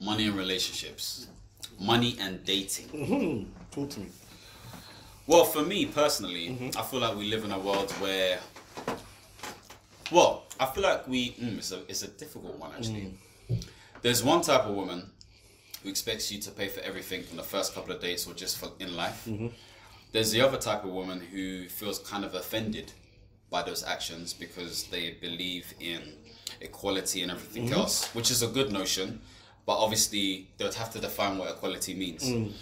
money 0.00 0.26
and 0.26 0.36
relationships, 0.36 1.26
money 1.80 2.16
and 2.20 2.44
dating. 2.44 2.88
Hmm. 2.88 3.44
Talk 3.70 3.90
to 3.90 4.00
me. 4.00 4.06
Well, 5.26 5.44
for 5.44 5.62
me 5.62 5.86
personally, 5.86 6.48
Mm-hmm. 6.48 6.78
I 6.78 6.82
feel 6.82 7.00
like 7.00 7.16
we 7.16 7.28
live 7.28 7.44
in 7.44 7.52
a 7.52 7.58
world 7.58 7.90
where, 8.00 8.38
well, 10.10 10.44
I 10.58 10.66
feel 10.66 10.82
like 10.82 11.06
we. 11.06 11.32
Mm, 11.32 11.58
it's 11.58 11.72
a 11.72 11.80
it's 11.88 12.02
a 12.02 12.08
difficult 12.08 12.58
one 12.58 12.70
actually. 12.76 13.14
Mm. 13.50 13.64
There's 14.02 14.22
one 14.24 14.40
type 14.40 14.62
of 14.62 14.74
woman 14.74 15.10
who 15.82 15.88
expects 15.90 16.30
you 16.32 16.40
to 16.40 16.50
pay 16.50 16.68
for 16.68 16.80
everything 16.80 17.22
from 17.22 17.36
the 17.36 17.42
first 17.42 17.74
couple 17.74 17.92
of 17.94 18.00
dates 18.00 18.26
or 18.26 18.34
just 18.34 18.58
for 18.58 18.70
in 18.80 18.96
life. 18.96 19.24
Mm-hmm. 19.28 19.48
There's 20.12 20.30
the 20.32 20.40
other 20.40 20.56
type 20.56 20.84
of 20.84 20.90
woman 20.90 21.20
who 21.20 21.68
feels 21.68 21.98
kind 21.98 22.24
of 22.24 22.34
offended 22.34 22.92
by 23.50 23.62
those 23.62 23.84
actions 23.84 24.32
because 24.32 24.84
they 24.84 25.16
believe 25.20 25.74
in 25.80 26.00
equality 26.60 27.22
and 27.22 27.30
everything 27.30 27.64
Mm-hmm. 27.66 27.74
else, 27.74 28.06
which 28.14 28.30
is 28.30 28.42
a 28.42 28.46
good 28.48 28.72
notion, 28.72 29.20
but 29.68 29.76
obviously 29.76 30.46
they 30.56 30.64
would 30.64 30.72
have 30.72 30.90
to 30.90 30.98
define 30.98 31.36
what 31.36 31.50
equality 31.50 31.92
means. 31.92 32.22
Mm. 32.24 32.52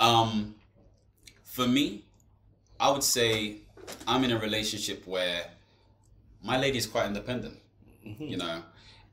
Um, 0.00 0.54
for 1.44 1.68
me, 1.68 2.02
I 2.80 2.90
would 2.90 3.02
say 3.02 3.56
I'm 4.08 4.24
in 4.24 4.30
a 4.32 4.38
relationship 4.38 5.06
where 5.06 5.44
my 6.42 6.58
lady 6.58 6.78
is 6.78 6.86
quite 6.86 7.08
independent, 7.08 7.58
you 8.18 8.38
know, 8.38 8.62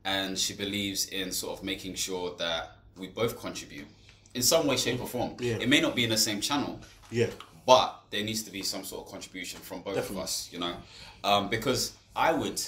and 0.06 0.38
she 0.38 0.54
believes 0.54 1.10
in 1.10 1.32
sort 1.32 1.58
of 1.58 1.62
making 1.62 1.96
sure 1.96 2.34
that 2.38 2.78
we 2.96 3.08
both 3.08 3.38
contribute 3.38 3.88
in 4.32 4.40
some 4.40 4.66
way, 4.66 4.78
shape, 4.78 5.02
or 5.02 5.06
form. 5.06 5.36
Yeah. 5.38 5.56
It 5.56 5.68
may 5.68 5.82
not 5.82 5.94
be 5.94 6.04
in 6.04 6.10
the 6.10 6.16
same 6.16 6.40
channel, 6.40 6.80
Yeah. 7.10 7.28
but 7.66 8.00
there 8.08 8.24
needs 8.24 8.42
to 8.44 8.50
be 8.50 8.62
some 8.62 8.84
sort 8.84 9.04
of 9.04 9.12
contribution 9.12 9.60
from 9.60 9.82
both 9.82 9.96
Definitely. 9.96 10.16
of 10.16 10.24
us, 10.24 10.48
you 10.50 10.60
know, 10.60 10.76
um, 11.22 11.50
because 11.50 11.92
I 12.16 12.32
would 12.32 12.62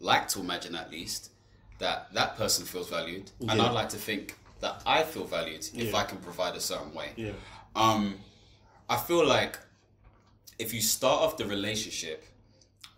like 0.00 0.26
to 0.30 0.40
imagine 0.40 0.74
at 0.74 0.90
least 0.90 1.29
that 1.80 2.12
that 2.14 2.36
person 2.36 2.64
feels 2.64 2.88
valued, 2.88 3.30
and 3.40 3.60
I'd 3.60 3.72
like 3.72 3.88
to 3.90 3.96
think 3.96 4.36
that 4.60 4.82
I 4.86 5.02
feel 5.02 5.24
valued 5.24 5.68
if 5.74 5.94
I 5.94 6.04
can 6.04 6.18
provide 6.18 6.54
a 6.54 6.60
certain 6.60 6.94
way. 6.94 7.10
Yeah. 7.16 7.32
Um, 7.74 8.16
I 8.88 8.96
feel 8.96 9.26
like 9.26 9.58
if 10.58 10.72
you 10.74 10.80
start 10.80 11.22
off 11.22 11.36
the 11.36 11.46
relationship 11.46 12.24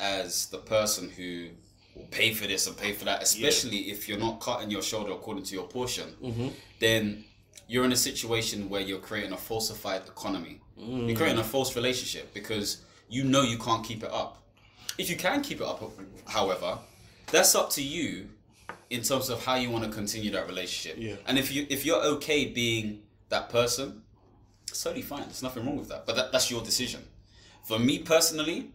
as 0.00 0.46
the 0.46 0.58
person 0.58 1.08
who 1.10 1.48
will 1.94 2.06
pay 2.10 2.32
for 2.34 2.46
this 2.46 2.66
and 2.66 2.76
pay 2.76 2.92
for 2.92 3.04
that, 3.04 3.22
especially 3.22 3.90
if 3.90 4.08
you're 4.08 4.18
not 4.18 4.40
cutting 4.40 4.70
your 4.70 4.82
shoulder 4.82 5.12
according 5.12 5.44
to 5.44 5.54
your 5.54 5.68
portion, 5.68 6.52
then 6.80 7.24
you're 7.68 7.84
in 7.84 7.92
a 7.92 7.96
situation 7.96 8.68
where 8.68 8.80
you're 8.80 8.98
creating 8.98 9.32
a 9.32 9.36
falsified 9.36 10.02
economy. 10.06 10.60
You're 10.76 11.16
creating 11.16 11.38
a 11.38 11.44
false 11.44 11.76
relationship 11.76 12.34
because 12.34 12.82
you 13.08 13.22
know 13.24 13.42
you 13.42 13.58
can't 13.58 13.84
keep 13.84 14.02
it 14.02 14.10
up. 14.10 14.42
If 14.98 15.08
you 15.08 15.16
can 15.16 15.40
keep 15.42 15.60
it 15.60 15.66
up, 15.66 15.80
however, 16.26 16.78
that's 17.30 17.54
up 17.54 17.70
to 17.70 17.82
you 17.82 18.28
in 18.92 19.02
terms 19.02 19.28
of 19.30 19.44
how 19.44 19.54
you 19.56 19.70
want 19.70 19.84
to 19.84 19.90
continue 19.90 20.30
that 20.32 20.46
relationship. 20.46 20.96
Yeah. 21.00 21.16
And 21.26 21.38
if 21.38 21.52
you 21.52 21.66
if 21.70 21.84
you're 21.86 22.02
okay 22.14 22.46
being 22.46 23.02
that 23.30 23.48
person, 23.48 24.02
it's 24.68 24.82
totally 24.82 25.02
fine. 25.02 25.22
There's 25.22 25.42
nothing 25.42 25.64
wrong 25.66 25.78
with 25.78 25.88
that. 25.88 26.06
But 26.06 26.16
that, 26.16 26.32
that's 26.32 26.50
your 26.50 26.62
decision. 26.62 27.02
For 27.64 27.78
me 27.78 27.98
personally, 28.00 28.70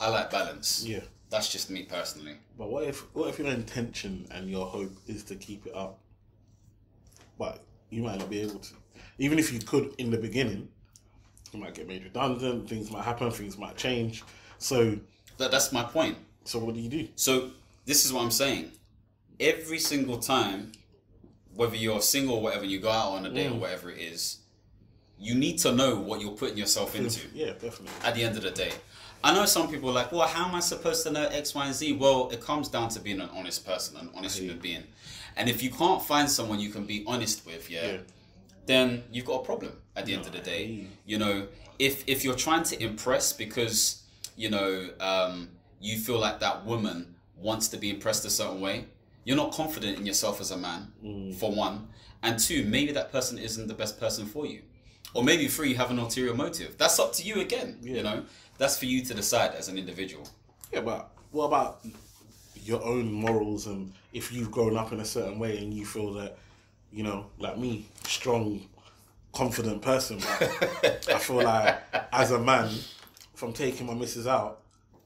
I 0.00 0.08
like 0.10 0.30
balance. 0.30 0.84
Yeah. 0.86 1.00
That's 1.30 1.50
just 1.52 1.70
me 1.70 1.82
personally. 1.82 2.36
But 2.56 2.70
what 2.70 2.84
if 2.84 3.00
what 3.14 3.28
if 3.28 3.38
your 3.38 3.48
intention 3.48 4.26
and 4.30 4.48
your 4.48 4.66
hope 4.66 4.92
is 5.06 5.22
to 5.24 5.34
keep 5.36 5.66
it 5.66 5.74
up, 5.74 5.98
but 7.38 7.62
you 7.90 8.02
might 8.02 8.18
not 8.18 8.30
be 8.30 8.40
able 8.40 8.60
to. 8.60 8.74
Even 9.18 9.38
if 9.38 9.52
you 9.52 9.58
could 9.58 9.94
in 9.98 10.10
the 10.10 10.18
beginning, 10.18 10.68
you 11.52 11.60
might 11.60 11.74
get 11.74 11.88
made 11.88 12.04
redundant. 12.04 12.68
Things 12.68 12.90
might 12.90 13.04
happen. 13.04 13.30
Things 13.30 13.58
might 13.58 13.76
change. 13.76 14.22
So 14.58 14.96
That, 15.38 15.50
that's 15.50 15.72
my 15.72 15.82
point. 15.82 16.16
so 16.44 16.58
what 16.58 16.74
do 16.74 16.80
you 16.80 16.88
do? 16.88 17.08
So 17.16 17.50
this 17.88 18.04
is 18.04 18.12
what 18.12 18.22
I'm 18.22 18.30
saying. 18.30 18.70
Every 19.40 19.78
single 19.78 20.18
time, 20.18 20.72
whether 21.54 21.74
you're 21.76 22.00
single 22.02 22.36
or 22.36 22.42
whatever, 22.42 22.64
you 22.66 22.78
go 22.80 22.90
out 22.90 23.12
on 23.16 23.26
a 23.26 23.30
date 23.30 23.50
or 23.50 23.54
whatever 23.54 23.90
it 23.90 23.98
is, 23.98 24.38
you 25.18 25.34
need 25.34 25.58
to 25.60 25.72
know 25.72 25.96
what 25.96 26.20
you're 26.20 26.36
putting 26.42 26.58
yourself 26.58 26.94
into. 26.94 27.26
Yeah, 27.34 27.52
definitely. 27.52 27.88
at 28.04 28.14
the 28.14 28.22
end 28.22 28.36
of 28.36 28.42
the 28.42 28.50
day. 28.50 28.72
I 29.24 29.34
know 29.34 29.46
some 29.46 29.68
people 29.68 29.88
are 29.90 29.94
like, 29.94 30.12
well, 30.12 30.28
how 30.28 30.46
am 30.48 30.54
I 30.54 30.60
supposed 30.60 31.02
to 31.04 31.10
know 31.10 31.24
X, 31.26 31.54
Y, 31.54 31.64
and 31.66 31.74
Z? 31.74 31.92
Well, 31.94 32.28
it 32.30 32.40
comes 32.40 32.68
down 32.68 32.88
to 32.90 33.00
being 33.00 33.20
an 33.20 33.30
honest 33.34 33.66
person, 33.66 33.96
an 33.96 34.10
honest 34.14 34.38
human 34.38 34.58
being. 34.58 34.84
And 35.36 35.48
if 35.48 35.62
you 35.62 35.70
can't 35.70 36.02
find 36.02 36.30
someone 36.30 36.60
you 36.60 36.70
can 36.70 36.84
be 36.84 37.04
honest 37.06 37.44
with, 37.46 37.68
yeah, 37.70 37.86
Yeah. 37.86 37.96
then 38.66 39.02
you've 39.10 39.24
got 39.24 39.40
a 39.42 39.44
problem 39.44 39.72
at 39.96 40.04
the 40.06 40.14
end 40.14 40.26
of 40.26 40.32
the 40.32 40.38
day. 40.40 40.86
You 41.06 41.18
know, 41.18 41.48
if 41.78 42.04
if 42.06 42.22
you're 42.24 42.36
trying 42.46 42.64
to 42.64 42.80
impress 42.82 43.32
because 43.32 44.02
you 44.36 44.50
know 44.50 44.90
um, 45.00 45.48
you 45.80 45.98
feel 45.98 46.18
like 46.18 46.38
that 46.40 46.64
woman 46.64 47.14
wants 47.40 47.68
to 47.68 47.76
be 47.76 47.90
impressed 47.90 48.24
a 48.24 48.30
certain 48.30 48.60
way, 48.60 48.86
you're 49.24 49.36
not 49.36 49.52
confident 49.52 49.98
in 49.98 50.06
yourself 50.06 50.40
as 50.40 50.50
a 50.50 50.56
man, 50.56 50.92
mm. 51.04 51.34
for 51.34 51.52
one, 51.52 51.88
and 52.22 52.38
two, 52.38 52.64
maybe 52.64 52.92
that 52.92 53.12
person 53.12 53.38
isn't 53.38 53.68
the 53.68 53.74
best 53.74 54.00
person 54.00 54.26
for 54.26 54.46
you, 54.46 54.62
or 55.14 55.22
maybe 55.22 55.48
three, 55.48 55.70
you 55.70 55.76
have 55.76 55.90
an 55.90 55.98
ulterior 55.98 56.34
motive. 56.34 56.76
That's 56.78 56.98
up 56.98 57.12
to 57.14 57.22
you 57.22 57.40
again. 57.40 57.78
You 57.82 58.02
know, 58.02 58.24
that's 58.58 58.78
for 58.78 58.86
you 58.86 59.04
to 59.04 59.14
decide 59.14 59.54
as 59.54 59.68
an 59.68 59.78
individual. 59.78 60.28
Yeah, 60.72 60.80
but 60.80 61.10
what 61.30 61.46
about 61.46 61.84
your 62.54 62.84
own 62.84 63.10
morals 63.10 63.66
and 63.66 63.92
if 64.12 64.32
you've 64.32 64.50
grown 64.50 64.76
up 64.76 64.92
in 64.92 65.00
a 65.00 65.04
certain 65.04 65.38
way 65.38 65.58
and 65.58 65.72
you 65.72 65.86
feel 65.86 66.12
that, 66.14 66.36
you 66.92 67.02
know, 67.02 67.26
like 67.38 67.56
me, 67.56 67.86
strong, 68.04 68.66
confident 69.32 69.80
person, 69.80 70.18
I 70.20 71.18
feel 71.18 71.42
like 71.42 71.78
as 72.12 72.30
a 72.30 72.38
man, 72.38 72.66
if 73.34 73.42
I'm 73.42 73.52
taking 73.52 73.86
my 73.86 73.94
missus 73.94 74.26
out, 74.26 74.60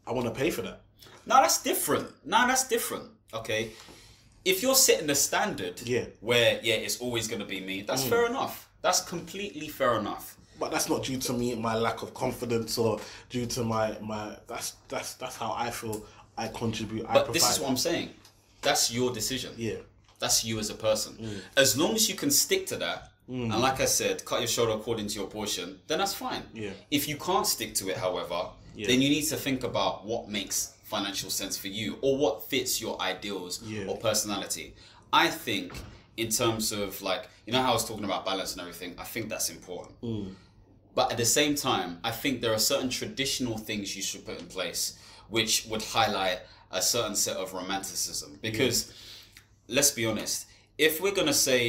I 0.06 0.12
want 0.12 0.26
to 0.26 0.32
pay 0.32 0.50
for 0.50 0.62
that. 0.62 0.80
No, 1.26 1.36
that's 1.36 1.62
different. 1.62 2.08
No, 2.24 2.46
that's 2.46 2.66
different. 2.68 3.04
Okay. 3.32 3.70
If 4.44 4.62
you're 4.62 4.74
setting 4.74 5.06
the 5.06 5.14
standard 5.14 5.80
Yeah. 5.82 6.06
where, 6.20 6.60
yeah, 6.62 6.74
it's 6.74 6.98
always 7.00 7.28
going 7.28 7.40
to 7.40 7.46
be 7.46 7.60
me, 7.60 7.82
that's 7.82 8.02
mm. 8.04 8.08
fair 8.08 8.26
enough. 8.26 8.68
That's 8.82 9.00
completely 9.00 9.68
fair 9.68 9.98
enough. 9.98 10.36
But 10.58 10.70
that's 10.70 10.88
not 10.88 11.04
due 11.04 11.18
to 11.18 11.32
me 11.32 11.54
my 11.54 11.76
lack 11.76 12.02
of 12.02 12.12
confidence 12.14 12.78
or 12.78 13.00
due 13.30 13.46
to 13.46 13.64
my 13.64 13.96
my. 14.00 14.36
That's 14.46 14.74
that's 14.88 15.14
that's 15.14 15.36
how 15.36 15.52
I 15.56 15.70
feel. 15.70 16.04
I 16.36 16.48
contribute. 16.48 17.04
I 17.08 17.14
But 17.14 17.24
provide. 17.24 17.34
this 17.34 17.50
is 17.50 17.60
what 17.60 17.70
I'm 17.70 17.76
saying. 17.76 18.10
That's 18.62 18.92
your 18.92 19.12
decision. 19.12 19.52
Yeah, 19.56 19.76
That's 20.18 20.44
you 20.44 20.58
as 20.58 20.70
a 20.70 20.74
person. 20.74 21.14
Mm. 21.20 21.40
As 21.56 21.76
long 21.76 21.94
as 21.94 22.08
you 22.08 22.14
can 22.14 22.30
stick 22.30 22.66
to 22.66 22.76
that, 22.76 23.10
mm-hmm. 23.28 23.50
and 23.50 23.60
like 23.60 23.80
I 23.80 23.86
said, 23.86 24.24
cut 24.24 24.38
your 24.38 24.48
shoulder 24.48 24.72
according 24.72 25.08
to 25.08 25.14
your 25.18 25.26
portion, 25.26 25.80
then 25.88 25.98
that's 25.98 26.14
fine. 26.14 26.42
Yeah. 26.54 26.70
If 26.90 27.08
you 27.08 27.16
can't 27.16 27.46
stick 27.46 27.74
to 27.76 27.88
it, 27.90 27.96
however, 27.96 28.46
then 28.76 29.02
you 29.02 29.08
need 29.08 29.24
to 29.24 29.36
think 29.36 29.64
about 29.64 30.06
what 30.06 30.28
makes 30.28 30.74
financial 30.96 31.30
sense 31.40 31.54
for 31.62 31.68
you 31.78 31.88
or 32.04 32.12
what 32.24 32.34
fits 32.52 32.72
your 32.84 32.94
ideals 33.12 33.54
Yeah. 33.74 33.86
or 33.88 33.94
personality. 34.10 34.66
I 35.24 35.26
think 35.46 35.68
in 36.22 36.28
terms 36.40 36.64
of 36.82 36.88
like 37.10 37.22
you 37.46 37.52
know 37.52 37.62
how 37.64 37.70
I 37.74 37.76
was 37.80 37.86
talking 37.90 38.04
about 38.10 38.22
balance 38.32 38.50
and 38.54 38.60
everything, 38.64 38.90
I 39.04 39.06
think 39.12 39.24
that's 39.32 39.48
important. 39.56 39.94
Mm. 40.02 40.28
But 40.98 41.06
at 41.12 41.18
the 41.24 41.30
same 41.38 41.54
time, 41.70 41.90
I 42.10 42.12
think 42.22 42.32
there 42.42 42.52
are 42.58 42.64
certain 42.72 42.90
traditional 43.00 43.56
things 43.68 43.84
you 43.96 44.02
should 44.08 44.24
put 44.30 44.36
in 44.42 44.46
place 44.58 44.82
which 45.36 45.52
would 45.70 45.82
highlight 45.98 46.38
a 46.70 46.82
certain 46.94 47.16
set 47.16 47.36
of 47.42 47.46
romanticism. 47.60 48.30
Because 48.48 48.78
let's 49.76 49.90
be 50.00 50.04
honest, 50.10 50.36
if 50.86 50.92
we're 51.02 51.16
gonna 51.20 51.40
say 51.50 51.60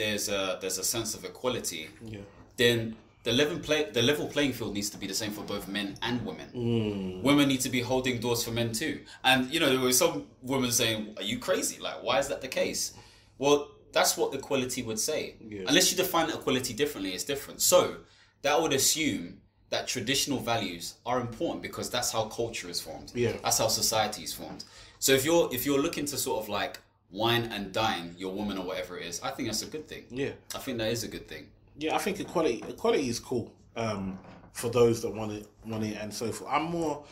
there's 0.00 0.26
a 0.28 0.58
there's 0.60 0.78
a 0.78 0.84
sense 0.94 1.10
of 1.16 1.24
equality, 1.24 1.82
yeah, 2.14 2.24
then 2.62 2.78
the 3.26 3.32
level 3.32 3.58
play 3.58 3.90
the 3.90 4.02
level 4.02 4.28
playing 4.28 4.52
field 4.52 4.72
needs 4.72 4.88
to 4.90 4.98
be 4.98 5.08
the 5.08 5.18
same 5.22 5.32
for 5.32 5.42
both 5.42 5.66
men 5.66 5.96
and 6.00 6.24
women. 6.24 6.48
Hmm. 6.50 7.22
Women 7.22 7.48
need 7.48 7.60
to 7.62 7.68
be 7.68 7.80
holding 7.80 8.20
doors 8.20 8.44
for 8.44 8.52
men 8.52 8.70
too. 8.72 9.00
And 9.24 9.52
you 9.52 9.58
know, 9.58 9.68
there 9.68 9.80
were 9.80 9.92
some 9.92 10.26
women 10.42 10.70
saying, 10.70 11.14
"Are 11.16 11.24
you 11.24 11.38
crazy? 11.40 11.78
Like, 11.80 12.04
why 12.04 12.20
is 12.20 12.28
that 12.28 12.40
the 12.40 12.52
case?" 12.62 12.92
Well, 13.36 13.58
that's 13.92 14.16
what 14.16 14.32
equality 14.32 14.82
would 14.84 15.00
say. 15.00 15.34
Yeah. 15.40 15.64
Unless 15.66 15.90
you 15.90 15.96
define 15.96 16.30
equality 16.30 16.72
differently, 16.72 17.14
it's 17.14 17.24
different. 17.24 17.60
So 17.62 17.96
that 18.42 18.62
would 18.62 18.72
assume 18.72 19.40
that 19.70 19.88
traditional 19.88 20.38
values 20.38 20.94
are 21.04 21.18
important 21.20 21.62
because 21.62 21.90
that's 21.90 22.12
how 22.12 22.26
culture 22.26 22.68
is 22.68 22.80
formed. 22.80 23.10
Yeah. 23.12 23.32
That's 23.42 23.58
how 23.58 23.66
society 23.66 24.22
is 24.22 24.32
formed. 24.32 24.62
So 25.00 25.10
if 25.18 25.24
you're 25.24 25.52
if 25.52 25.66
you're 25.66 25.82
looking 25.86 26.06
to 26.12 26.16
sort 26.16 26.44
of 26.44 26.48
like 26.48 26.78
wine 27.10 27.44
and 27.54 27.72
dine 27.72 28.14
your 28.16 28.32
woman 28.32 28.56
or 28.56 28.64
whatever 28.64 28.96
it 28.98 29.06
is, 29.06 29.20
I 29.20 29.30
think 29.32 29.48
that's 29.48 29.62
a 29.62 29.70
good 29.74 29.88
thing. 29.88 30.04
yeah. 30.10 30.34
I 30.54 30.58
think 30.58 30.78
that 30.78 30.92
is 30.92 31.02
a 31.02 31.08
good 31.08 31.26
thing. 31.26 31.48
Yeah, 31.78 31.94
I 31.94 31.98
think 31.98 32.20
equality 32.20 32.62
equality 32.68 33.08
is 33.08 33.20
cool 33.20 33.52
um, 33.76 34.18
for 34.52 34.68
those 34.70 35.02
that 35.02 35.10
want 35.14 35.32
it, 35.32 35.46
want 35.64 35.84
it, 35.84 35.96
and 36.00 36.12
so 36.12 36.32
forth. 36.32 36.50
I'm 36.52 36.64
more. 36.64 37.04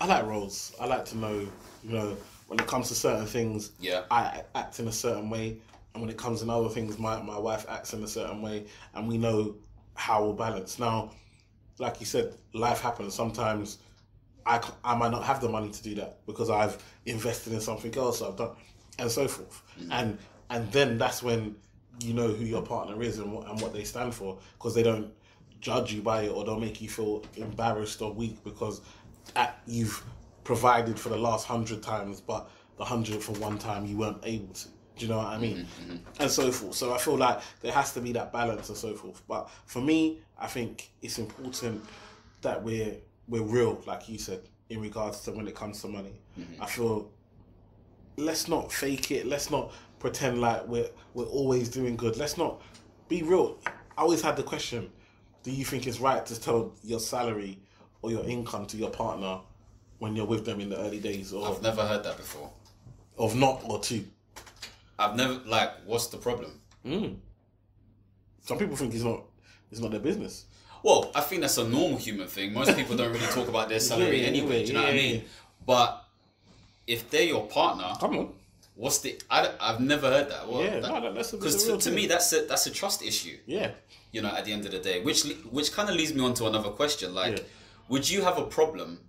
I 0.00 0.06
like 0.06 0.26
roles. 0.26 0.74
I 0.80 0.86
like 0.86 1.04
to 1.06 1.16
know, 1.16 1.48
you 1.82 1.92
know, 1.92 2.16
when 2.48 2.58
it 2.58 2.66
comes 2.66 2.88
to 2.88 2.94
certain 2.94 3.26
things, 3.26 3.72
Yeah. 3.80 4.02
I 4.10 4.42
act 4.54 4.78
in 4.78 4.88
a 4.88 4.92
certain 4.92 5.30
way, 5.30 5.58
and 5.94 6.02
when 6.02 6.10
it 6.10 6.16
comes 6.18 6.42
in 6.42 6.50
other 6.50 6.68
things, 6.68 6.98
my 6.98 7.20
my 7.22 7.38
wife 7.38 7.66
acts 7.68 7.92
in 7.92 8.02
a 8.02 8.08
certain 8.08 8.42
way, 8.42 8.66
and 8.94 9.08
we 9.08 9.18
know 9.18 9.56
how 9.94 10.22
we'll 10.24 10.34
balance. 10.34 10.78
Now, 10.78 11.12
like 11.78 12.00
you 12.00 12.06
said, 12.06 12.34
life 12.52 12.80
happens. 12.80 13.14
Sometimes 13.14 13.78
I 14.44 14.60
I 14.84 14.94
might 14.96 15.10
not 15.10 15.24
have 15.24 15.40
the 15.40 15.48
money 15.48 15.70
to 15.70 15.82
do 15.82 15.94
that 15.96 16.24
because 16.26 16.50
I've 16.50 16.82
invested 17.04 17.52
in 17.52 17.60
something 17.60 17.94
else 17.96 18.22
I've 18.22 18.36
done, 18.36 18.56
and 18.98 19.10
so 19.10 19.28
forth. 19.28 19.62
And 19.90 20.18
and 20.50 20.70
then 20.72 20.98
that's 20.98 21.22
when 21.22 21.56
you 22.00 22.12
know 22.14 22.28
who 22.28 22.44
your 22.44 22.62
partner 22.62 23.02
is 23.02 23.18
and 23.18 23.32
what, 23.32 23.48
and 23.48 23.60
what 23.60 23.72
they 23.72 23.84
stand 23.84 24.14
for 24.14 24.38
because 24.58 24.74
they 24.74 24.82
don't 24.82 25.12
judge 25.60 25.92
you 25.92 26.02
by 26.02 26.22
it 26.22 26.28
or 26.28 26.44
they'll 26.44 26.60
make 26.60 26.80
you 26.80 26.88
feel 26.88 27.24
embarrassed 27.36 28.02
or 28.02 28.12
weak 28.12 28.42
because 28.44 28.80
at, 29.34 29.60
you've 29.66 30.02
provided 30.44 30.98
for 30.98 31.08
the 31.08 31.16
last 31.16 31.46
hundred 31.46 31.82
times, 31.82 32.20
but 32.20 32.48
the 32.76 32.84
hundredth 32.84 33.24
for 33.24 33.32
one 33.32 33.58
time 33.58 33.86
you 33.86 33.96
weren't 33.96 34.20
able 34.22 34.54
to. 34.54 34.68
Do 34.96 35.04
you 35.04 35.12
know 35.12 35.18
what 35.18 35.26
I 35.26 35.38
mean? 35.38 35.58
Mm-hmm, 35.58 35.92
mm-hmm. 35.92 36.22
And 36.22 36.30
so 36.30 36.50
forth. 36.50 36.74
So 36.74 36.94
I 36.94 36.98
feel 36.98 37.16
like 37.16 37.40
there 37.60 37.72
has 37.72 37.92
to 37.94 38.00
be 38.00 38.12
that 38.12 38.32
balance 38.32 38.68
and 38.68 38.78
so 38.78 38.94
forth. 38.94 39.22
But 39.28 39.50
for 39.66 39.82
me, 39.82 40.20
I 40.38 40.46
think 40.46 40.90
it's 41.02 41.18
important 41.18 41.84
that 42.40 42.62
we're 42.62 42.96
we're 43.28 43.42
real, 43.42 43.82
like 43.86 44.08
you 44.08 44.18
said, 44.18 44.40
in 44.70 44.80
regards 44.80 45.20
to 45.22 45.32
when 45.32 45.48
it 45.48 45.54
comes 45.54 45.82
to 45.82 45.88
money. 45.88 46.20
Mm-hmm. 46.38 46.62
I 46.62 46.66
feel 46.66 47.10
let's 48.16 48.48
not 48.48 48.72
fake 48.72 49.10
it. 49.10 49.26
Let's 49.26 49.50
not 49.50 49.72
pretend 49.98 50.40
like 50.40 50.66
we're 50.66 50.88
we're 51.14 51.24
always 51.24 51.68
doing 51.68 51.96
good. 51.96 52.16
Let's 52.16 52.36
not 52.36 52.60
be 53.08 53.22
real. 53.22 53.58
I 53.96 54.02
always 54.02 54.22
had 54.22 54.36
the 54.36 54.42
question: 54.42 54.90
Do 55.42 55.50
you 55.50 55.64
think 55.64 55.86
it's 55.86 56.00
right 56.00 56.24
to 56.26 56.40
tell 56.40 56.72
your 56.82 57.00
salary 57.00 57.58
or 58.02 58.10
your 58.10 58.24
income 58.24 58.66
to 58.66 58.76
your 58.76 58.90
partner 58.90 59.40
when 59.98 60.14
you're 60.14 60.26
with 60.26 60.44
them 60.44 60.60
in 60.60 60.68
the 60.68 60.78
early 60.78 61.00
days, 61.00 61.32
or 61.32 61.48
I've 61.48 61.62
never 61.62 61.82
heard 61.82 62.04
that 62.04 62.16
before. 62.16 62.50
of 63.18 63.34
not 63.36 63.62
or 63.64 63.80
two? 63.80 64.04
I've 64.98 65.16
never 65.16 65.40
like. 65.46 65.70
What's 65.84 66.06
the 66.08 66.18
problem? 66.18 66.60
Mm. 66.84 67.16
Some 68.42 68.58
people 68.58 68.76
think 68.76 68.94
it's 68.94 69.02
not 69.04 69.22
it's 69.70 69.80
not 69.80 69.90
their 69.90 70.00
business. 70.00 70.46
Well, 70.82 71.10
I 71.14 71.20
think 71.20 71.40
that's 71.40 71.58
a 71.58 71.68
normal 71.68 71.98
human 71.98 72.28
thing. 72.28 72.52
Most 72.52 72.76
people 72.76 72.96
don't 72.96 73.12
really 73.12 73.26
talk 73.26 73.48
about 73.48 73.68
their 73.68 73.80
salary 73.80 74.20
Yeah, 74.22 74.28
anyway. 74.28 74.62
Do 74.62 74.68
you 74.68 74.74
know 74.74 74.82
what 74.82 74.92
I 74.92 74.96
mean? 74.96 75.14
yeah. 75.16 75.26
But 75.66 76.04
if 76.86 77.10
they're 77.10 77.24
your 77.24 77.46
partner, 77.48 77.92
Come 77.98 78.16
on. 78.18 78.32
What's 78.76 78.98
the? 79.00 79.20
I, 79.30 79.50
have 79.60 79.80
never 79.80 80.08
heard 80.08 80.30
that. 80.30 80.48
Well, 80.48 80.62
Yeah, 80.62 80.80
no, 80.80 81.00
that- 81.00 81.14
that's 81.14 81.32
because 81.32 81.54
that's 81.54 81.66
a 81.66 81.78
to, 81.78 81.90
to 81.90 81.96
me 81.96 82.06
that's 82.06 82.32
a 82.32 82.42
that's 82.46 82.66
a 82.66 82.70
trust 82.70 83.02
issue. 83.02 83.36
Yeah. 83.46 83.72
You 84.12 84.22
know, 84.22 84.28
at 84.28 84.44
the 84.44 84.52
end 84.52 84.64
of 84.64 84.72
the 84.72 84.78
day, 84.78 85.02
which 85.02 85.24
which 85.50 85.72
kind 85.72 85.88
of 85.90 85.96
leads 85.96 86.14
me 86.14 86.22
on 86.24 86.34
to 86.34 86.46
another 86.46 86.70
question. 86.70 87.14
Like, 87.14 87.36
Yeah. 87.38 87.44
would 87.88 88.08
you 88.08 88.22
have 88.22 88.38
a 88.38 88.44
problem 88.44 89.00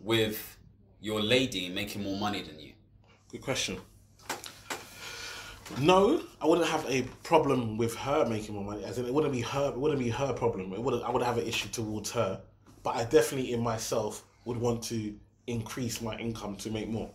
with 0.00 0.56
your 1.00 1.20
lady 1.20 1.68
making 1.68 2.02
more 2.02 2.18
money 2.18 2.42
than 2.42 2.58
you? 2.58 2.72
Good 3.30 3.42
question. 3.42 3.78
No, 5.80 6.22
I 6.40 6.46
wouldn't 6.46 6.66
have 6.66 6.86
a 6.88 7.02
problem 7.22 7.76
with 7.76 7.94
her 7.96 8.24
making 8.24 8.54
more 8.54 8.64
money. 8.64 8.84
As 8.84 8.96
in, 8.98 9.04
it 9.04 9.12
wouldn't 9.12 9.32
be 9.34 9.42
her. 9.42 9.68
It 9.68 9.76
wouldn't 9.78 10.00
be 10.00 10.08
her 10.08 10.32
problem. 10.32 10.72
It 10.72 10.82
wouldn't. 10.82 11.04
I 11.04 11.10
would 11.10 11.22
have 11.22 11.36
an 11.36 11.46
issue 11.46 11.68
towards 11.68 12.10
her. 12.12 12.40
But 12.82 12.96
I 12.96 13.04
definitely, 13.04 13.52
in 13.52 13.60
myself, 13.60 14.24
would 14.46 14.56
want 14.56 14.82
to 14.84 15.14
increase 15.46 16.00
my 16.00 16.16
income 16.16 16.56
to 16.56 16.70
make 16.70 16.88
more. 16.88 17.10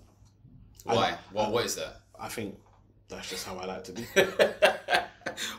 Why? 0.84 1.18
well, 1.32 1.52
what 1.52 1.66
is 1.66 1.76
that? 1.76 2.02
I 2.20 2.28
think 2.30 2.58
that's 3.08 3.30
just 3.30 3.46
how 3.46 3.58
I 3.58 3.66
like 3.66 3.84
to 3.86 3.92
be. 3.94 4.06
but 4.16 5.08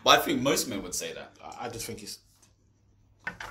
I 0.06 0.16
think 0.18 0.40
most 0.42 0.68
men 0.68 0.82
would 0.82 0.94
say 0.94 1.12
that. 1.12 1.32
I- 1.42 1.66
I 1.66 1.68
just 1.68 1.86
think 1.86 2.02
it's 2.02 2.18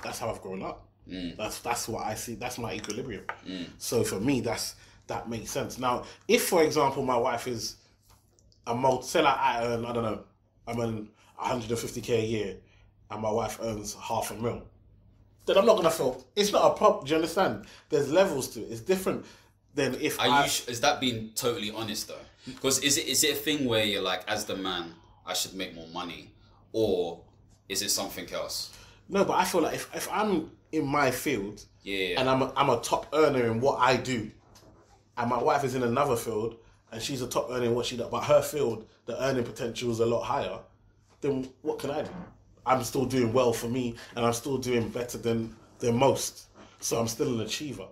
that's 0.02 0.18
how 0.20 0.30
I've 0.30 0.40
grown 0.40 0.62
up. 0.62 0.86
Mm. 1.08 1.36
That's 1.36 1.58
that's 1.60 1.88
what 1.88 2.04
I 2.06 2.14
see. 2.14 2.34
That's 2.36 2.58
my 2.58 2.74
equilibrium. 2.74 3.24
Mm. 3.46 3.66
So 3.78 4.04
for 4.04 4.20
me, 4.20 4.40
that's 4.40 4.76
that 5.08 5.28
makes 5.28 5.50
sense. 5.50 5.78
Now, 5.78 6.04
if 6.28 6.44
for 6.44 6.62
example 6.62 7.02
my 7.02 7.16
wife 7.16 7.46
is 7.48 7.76
a 8.66 8.74
multi, 8.74 9.06
say 9.06 9.22
like 9.22 9.36
I 9.36 9.64
earn 9.66 9.84
I 9.84 9.92
don't 9.92 10.04
know, 10.04 10.24
I'm 10.66 10.80
earning 10.80 11.08
150k 11.40 12.08
a 12.22 12.24
year, 12.24 12.56
and 13.10 13.20
my 13.20 13.30
wife 13.30 13.58
earns 13.62 13.94
half 13.94 14.30
a 14.30 14.34
mil, 14.34 14.62
then 15.46 15.58
I'm 15.58 15.66
not 15.66 15.76
gonna 15.76 15.90
feel 15.90 16.24
it's 16.36 16.52
not 16.52 16.72
a 16.72 16.74
problem. 16.76 17.04
Do 17.04 17.10
you 17.10 17.16
understand? 17.16 17.66
There's 17.90 18.10
levels 18.10 18.48
to 18.50 18.60
it. 18.60 18.70
It's 18.70 18.80
different 18.80 19.26
than 19.74 19.94
if 20.00 20.18
Are 20.20 20.28
I. 20.28 20.42
you? 20.44 20.48
sh- 20.50 20.68
Is 20.68 20.80
that 20.80 21.00
being 21.00 21.30
totally 21.34 21.70
honest 21.70 22.08
though? 22.08 22.14
Because 22.46 22.78
is 22.80 22.98
it 22.98 23.06
is 23.08 23.24
it 23.24 23.32
a 23.32 23.34
thing 23.34 23.64
where 23.66 23.84
you're 23.84 24.02
like, 24.02 24.22
as 24.28 24.44
the 24.44 24.56
man, 24.56 24.94
I 25.26 25.34
should 25.34 25.54
make 25.54 25.74
more 25.74 25.88
money, 25.88 26.30
or 26.72 27.20
is 27.68 27.82
it 27.82 27.90
something 27.90 28.30
else? 28.32 28.70
no, 29.08 29.24
but 29.24 29.34
I 29.34 29.44
feel 29.44 29.60
like 29.60 29.74
if, 29.74 29.94
if 29.94 30.08
I'm 30.10 30.50
in 30.72 30.86
my 30.86 31.10
field 31.10 31.62
Yeah. 31.82 32.18
and 32.18 32.28
I'm 32.28 32.40
a, 32.42 32.52
I'm 32.56 32.70
a 32.70 32.80
top 32.80 33.06
earner 33.12 33.44
in 33.50 33.60
what 33.60 33.78
I 33.80 33.96
do, 33.98 34.30
and 35.18 35.28
my 35.30 35.42
wife 35.42 35.62
is 35.64 35.74
in 35.74 35.82
another 35.82 36.16
field 36.16 36.56
and 36.90 37.02
she's 37.02 37.20
a 37.20 37.26
top 37.26 37.48
earner 37.50 37.66
in 37.66 37.74
what 37.74 37.84
she 37.86 37.96
does, 37.98 38.08
but 38.10 38.24
her 38.24 38.40
field, 38.40 38.86
the 39.06 39.22
earning 39.22 39.44
potential 39.44 39.90
is 39.90 40.00
a 40.00 40.06
lot 40.06 40.22
higher, 40.22 40.58
then 41.20 41.48
what 41.62 41.78
can 41.78 41.90
I 41.90 42.02
do? 42.02 42.10
I'm 42.66 42.82
still 42.82 43.04
doing 43.04 43.32
well 43.32 43.52
for 43.52 43.68
me 43.68 43.94
and 44.16 44.24
I'm 44.24 44.32
still 44.32 44.56
doing 44.56 44.88
better 44.88 45.18
than, 45.18 45.54
than 45.80 45.96
most. 45.98 46.46
So 46.80 46.98
I'm 46.98 47.08
still 47.08 47.34
an 47.34 47.40
achiever. 47.46 47.86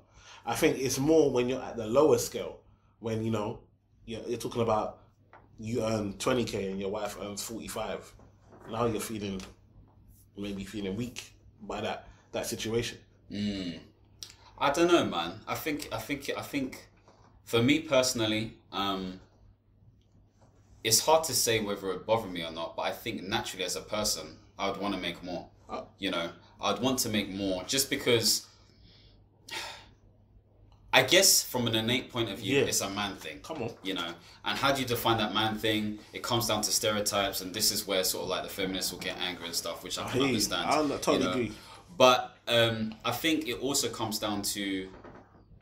I 0.44 0.54
think 0.54 0.78
it's 0.78 0.98
more 0.98 1.30
when 1.30 1.48
you're 1.48 1.62
at 1.62 1.76
the 1.76 1.86
lower 1.86 2.18
scale, 2.18 2.58
when, 3.00 3.24
you 3.24 3.30
know, 3.30 3.60
you're, 4.06 4.22
you're 4.26 4.38
talking 4.38 4.62
about 4.62 4.98
you 5.58 5.82
earn 5.84 6.14
20k 6.14 6.70
and 6.70 6.80
your 6.80 6.90
wife 6.90 7.16
earns 7.20 7.42
45. 7.42 8.12
Now 8.70 8.86
you're 8.86 9.00
feeling, 9.00 9.40
maybe 10.36 10.64
feeling 10.64 10.96
weak 10.96 11.32
by 11.62 11.80
that, 11.80 12.08
that 12.32 12.46
situation. 12.46 12.98
I 14.58 14.70
don't 14.70 14.88
know, 14.88 15.04
man. 15.04 15.40
I 15.46 15.54
think 15.54 15.88
I 15.92 15.98
think 15.98 16.30
I 16.36 16.42
think 16.42 16.86
for 17.44 17.62
me 17.62 17.80
personally, 17.80 18.54
um, 18.70 19.20
it's 20.84 21.00
hard 21.00 21.24
to 21.24 21.34
say 21.34 21.60
whether 21.60 21.90
it 21.90 21.92
would 21.98 22.06
bother 22.06 22.28
me 22.28 22.42
or 22.44 22.52
not. 22.52 22.76
But 22.76 22.82
I 22.82 22.92
think 22.92 23.22
naturally, 23.22 23.64
as 23.64 23.76
a 23.76 23.80
person, 23.80 24.36
I 24.58 24.70
would 24.70 24.80
want 24.80 24.94
to 24.94 25.00
make 25.00 25.22
more. 25.22 25.48
Uh, 25.68 25.82
You 25.98 26.10
know, 26.12 26.30
I'd 26.60 26.80
want 26.80 26.98
to 27.00 27.08
make 27.08 27.28
more 27.30 27.64
just 27.64 27.90
because. 27.90 28.46
I 30.94 31.02
guess 31.02 31.42
from 31.42 31.66
an 31.66 31.74
innate 31.74 32.12
point 32.12 32.28
of 32.30 32.38
view, 32.38 32.58
Yeah. 32.58 32.64
it's 32.64 32.82
a 32.82 32.90
man 32.90 33.16
thing. 33.16 33.40
Come 33.42 33.62
on. 33.62 33.70
You 33.82 33.94
know, 33.94 34.12
and 34.44 34.58
how 34.58 34.72
do 34.72 34.80
you 34.82 34.86
define 34.86 35.16
that 35.18 35.32
man 35.32 35.56
thing? 35.56 35.98
It 36.12 36.22
comes 36.22 36.46
down 36.48 36.60
to 36.62 36.70
stereotypes, 36.70 37.40
and 37.40 37.54
this 37.54 37.72
is 37.72 37.86
where 37.86 38.04
sort 38.04 38.24
of 38.24 38.28
like 38.28 38.42
the 38.42 38.50
feminists 38.50 38.92
will 38.92 38.98
get 38.98 39.16
angry 39.18 39.46
and 39.46 39.54
stuff, 39.54 39.82
which 39.82 39.98
I 39.98 40.02
can 40.10 40.20
hear 40.20 40.28
understand. 40.28 40.68
I 40.70 40.96
totally 40.98 41.16
you 41.18 41.24
know. 41.24 41.30
agree. 41.30 41.52
But 41.96 42.36
um, 42.48 42.94
I 43.04 43.12
think 43.12 43.48
it 43.48 43.58
also 43.60 43.88
comes 43.88 44.18
down 44.18 44.42
to 44.42 44.88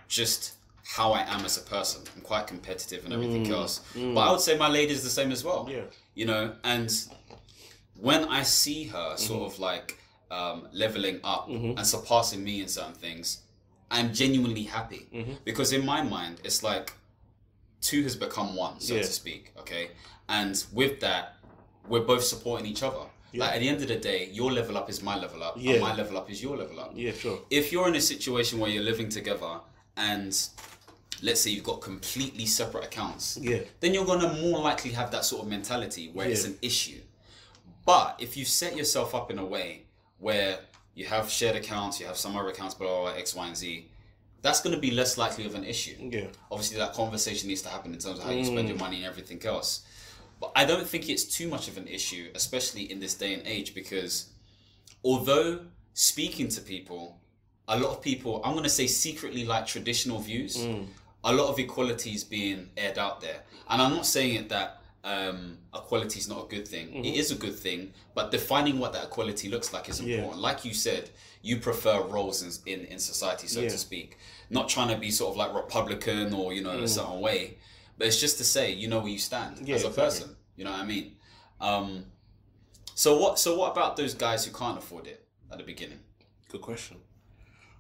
just 0.09 0.55
how 0.85 1.13
I 1.13 1.21
am 1.23 1.45
as 1.45 1.57
a 1.57 1.61
person. 1.63 2.03
I'm 2.17 2.23
quite 2.23 2.47
competitive 2.49 3.05
and 3.05 3.13
everything 3.15 3.49
else. 3.53 3.81
But 3.95 4.19
I 4.19 4.31
would 4.33 4.41
say 4.41 4.57
my 4.59 4.69
lady 4.69 4.93
is 4.93 5.05
the 5.05 5.11
same 5.11 5.31
as 5.31 5.45
well. 5.45 5.67
Mm, 5.67 5.71
Yeah. 5.73 5.83
You 6.15 6.27
know, 6.27 6.55
and 6.65 6.93
when 7.97 8.25
I 8.25 8.43
see 8.43 8.85
her 8.85 9.17
sort 9.17 9.53
of 9.53 9.59
like 9.61 9.99
um, 10.31 10.69
leveling 10.73 11.21
up 11.23 11.49
and 11.49 11.87
surpassing 11.87 12.43
me 12.43 12.61
in 12.63 12.69
certain 12.69 12.95
things, 12.95 13.43
I'm 13.91 14.13
genuinely 14.13 14.63
happy 14.63 15.09
mm-hmm. 15.13 15.33
because 15.45 15.73
in 15.73 15.85
my 15.85 16.03
mind 16.03 16.41
it's 16.45 16.63
like 16.63 16.93
two 17.81 18.03
has 18.03 18.17
become 18.17 18.55
one, 18.57 18.81
so 18.81 18.95
Yeah. 18.95 19.03
to 19.03 19.13
speak. 19.13 19.53
Okay, 19.59 19.91
and 20.29 20.63
with 20.73 21.01
that, 21.01 21.37
we're 21.89 22.05
both 22.05 22.25
supporting 22.25 22.67
each 22.67 22.83
other. 22.83 23.07
Like 23.33 23.53
at 23.55 23.61
the 23.61 23.69
end 23.69 23.81
of 23.81 23.89
the 23.89 23.97
day, 23.97 24.29
your 24.33 24.51
level 24.51 24.77
up 24.77 24.91
is 24.91 25.03
my 25.03 25.17
level 25.17 25.43
up, 25.43 25.55
Yeah. 25.57 25.75
and 25.75 25.83
my 25.83 25.95
level 25.95 26.19
up 26.19 26.29
is 26.31 26.43
your 26.43 26.57
level 26.57 26.81
up. 26.81 26.93
Yeah, 26.95 27.13
sure. 27.13 27.41
If 27.49 27.71
you're 27.73 27.87
in 27.89 27.95
a 27.95 28.01
situation 28.01 28.59
where 28.59 28.71
you're 28.71 28.83
living 28.83 29.09
together 29.09 29.61
and 29.97 30.37
let's 31.23 31.41
say 31.41 31.51
you've 31.51 31.65
got 31.65 31.81
completely 31.81 32.47
separate 32.47 32.85
accounts, 32.85 33.39
Yeah. 33.41 33.61
then 33.81 33.95
you're 33.95 34.05
gonna 34.05 34.33
more 34.41 34.61
likely 34.61 34.93
have 34.93 35.11
that 35.13 35.25
sort 35.25 35.43
of 35.43 35.49
mentality 35.49 36.11
where 36.13 36.29
it's 36.29 36.45
an 36.45 36.59
issue. 36.61 37.03
But 37.85 38.17
if 38.19 38.37
you 38.37 38.45
set 38.45 38.77
yourself 38.77 39.15
up 39.15 39.31
in 39.31 39.39
a 39.39 39.45
way 39.45 39.85
where 40.19 40.61
you 41.01 41.07
have 41.07 41.31
shared 41.31 41.57
accounts, 41.57 41.99
you 41.99 42.07
have 42.07 42.17
some 42.19 42.37
other 42.37 42.49
accounts, 42.49 42.75
blah, 42.75 42.87
blah, 42.87 43.01
blah, 43.13 43.19
X, 43.19 43.35
Y, 43.35 43.47
and 43.47 43.57
Z, 43.57 43.87
that's 44.43 44.61
going 44.61 44.75
to 44.75 44.81
be 44.81 44.91
less 44.91 45.17
likely 45.17 45.47
of 45.47 45.55
an 45.55 45.65
issue. 45.65 45.97
Yeah. 45.99 46.27
Obviously, 46.51 46.77
that 46.79 46.93
conversation 46.93 47.49
needs 47.49 47.63
to 47.63 47.69
happen 47.71 47.93
in 47.95 47.99
terms 47.99 48.19
of 48.19 48.25
how 48.25 48.31
you 48.33 48.45
spend 48.45 48.69
your 48.69 48.77
Mm. 48.77 48.81
money 48.87 48.97
and 48.99 49.07
everything 49.07 49.41
else. 49.47 49.81
But 50.41 50.53
I 50.55 50.65
don't 50.65 50.87
think 50.87 51.09
it's 51.09 51.25
too 51.25 51.49
much 51.49 51.69
of 51.69 51.77
an 51.79 51.87
issue, 51.89 52.31
especially 52.35 52.83
in 52.93 53.01
this 53.01 53.15
day 53.15 53.33
and 53.35 53.43
age, 53.47 53.75
because 53.75 54.27
although 55.05 55.61
speaking 55.95 56.49
to 56.49 56.61
people, 56.61 57.19
a 57.69 57.79
lot 57.79 57.91
of 57.97 58.03
people, 58.03 58.41
I'm 58.45 58.53
going 58.53 58.65
to 58.65 58.71
say 58.71 58.87
secretly 58.87 59.45
like 59.45 59.67
traditional 59.67 60.19
views, 60.19 60.57
Mm. 60.57 60.87
a 61.25 61.33
lot 61.33 61.49
of 61.49 61.59
equality 61.59 62.11
is 62.15 62.25
being 62.25 62.71
aired 62.77 62.99
out 62.99 63.21
there. 63.21 63.43
And 63.69 63.81
I'm 63.83 63.93
not 63.95 64.07
saying 64.07 64.35
it 64.35 64.49
that 64.51 64.80
um, 65.05 65.59
equality 65.75 66.19
is 66.19 66.29
not 66.29 66.45
a 66.45 66.49
good 66.49 66.67
thing. 66.69 66.89
Mm-hmm. 66.89 67.05
It 67.05 67.15
is 67.17 67.31
a 67.31 67.35
good 67.35 67.55
thing, 67.55 67.93
but 68.15 68.31
defining 68.31 68.79
what 68.79 68.93
that 68.93 69.05
equality 69.05 69.49
looks 69.49 69.73
like 69.73 69.89
is 69.89 70.01
Yeah. 70.01 70.17
important. 70.19 70.43
Like 70.43 70.65
you 70.65 70.75
said, 70.75 71.11
you 71.43 71.57
prefer 71.59 72.03
roles 72.03 72.43
in, 72.43 72.51
in, 72.81 72.85
in 72.87 72.99
society, 72.99 73.47
so 73.47 73.61
Yeah. 73.61 73.71
to 73.71 73.79
speak. 73.79 74.19
Not 74.51 74.69
trying 74.69 74.89
to 74.89 74.97
be 74.99 75.11
sort 75.11 75.31
of 75.33 75.37
like 75.39 75.55
Republican 75.55 76.35
or, 76.35 76.53
you 76.53 76.63
know, 76.63 76.71
a 76.79 76.89
certain 76.89 77.21
way, 77.21 77.57
but 77.97 78.07
it's 78.09 78.21
just 78.21 78.37
to 78.39 78.45
say, 78.45 78.73
you 78.73 78.89
know 78.89 78.99
where 79.01 79.09
you 79.09 79.19
stand 79.19 79.57
Mm. 79.59 79.69
Yeah, 79.69 79.77
as 79.77 79.85
a 79.85 79.87
exactly. 79.89 80.05
person. 80.05 80.37
You 80.57 80.65
know 80.65 80.73
what 80.73 80.81
I 80.81 80.85
mean? 80.87 81.17
Um, 81.61 82.05
so 82.95 83.17
what? 83.19 83.39
So 83.39 83.57
what 83.57 83.73
about 83.73 83.97
those 83.97 84.13
guys 84.15 84.45
who 84.45 84.53
can't 84.53 84.77
afford 84.77 85.07
it 85.07 85.25
at 85.51 85.57
the 85.59 85.65
beginning? 85.65 86.01
Good 86.49 86.61
question. 86.61 86.99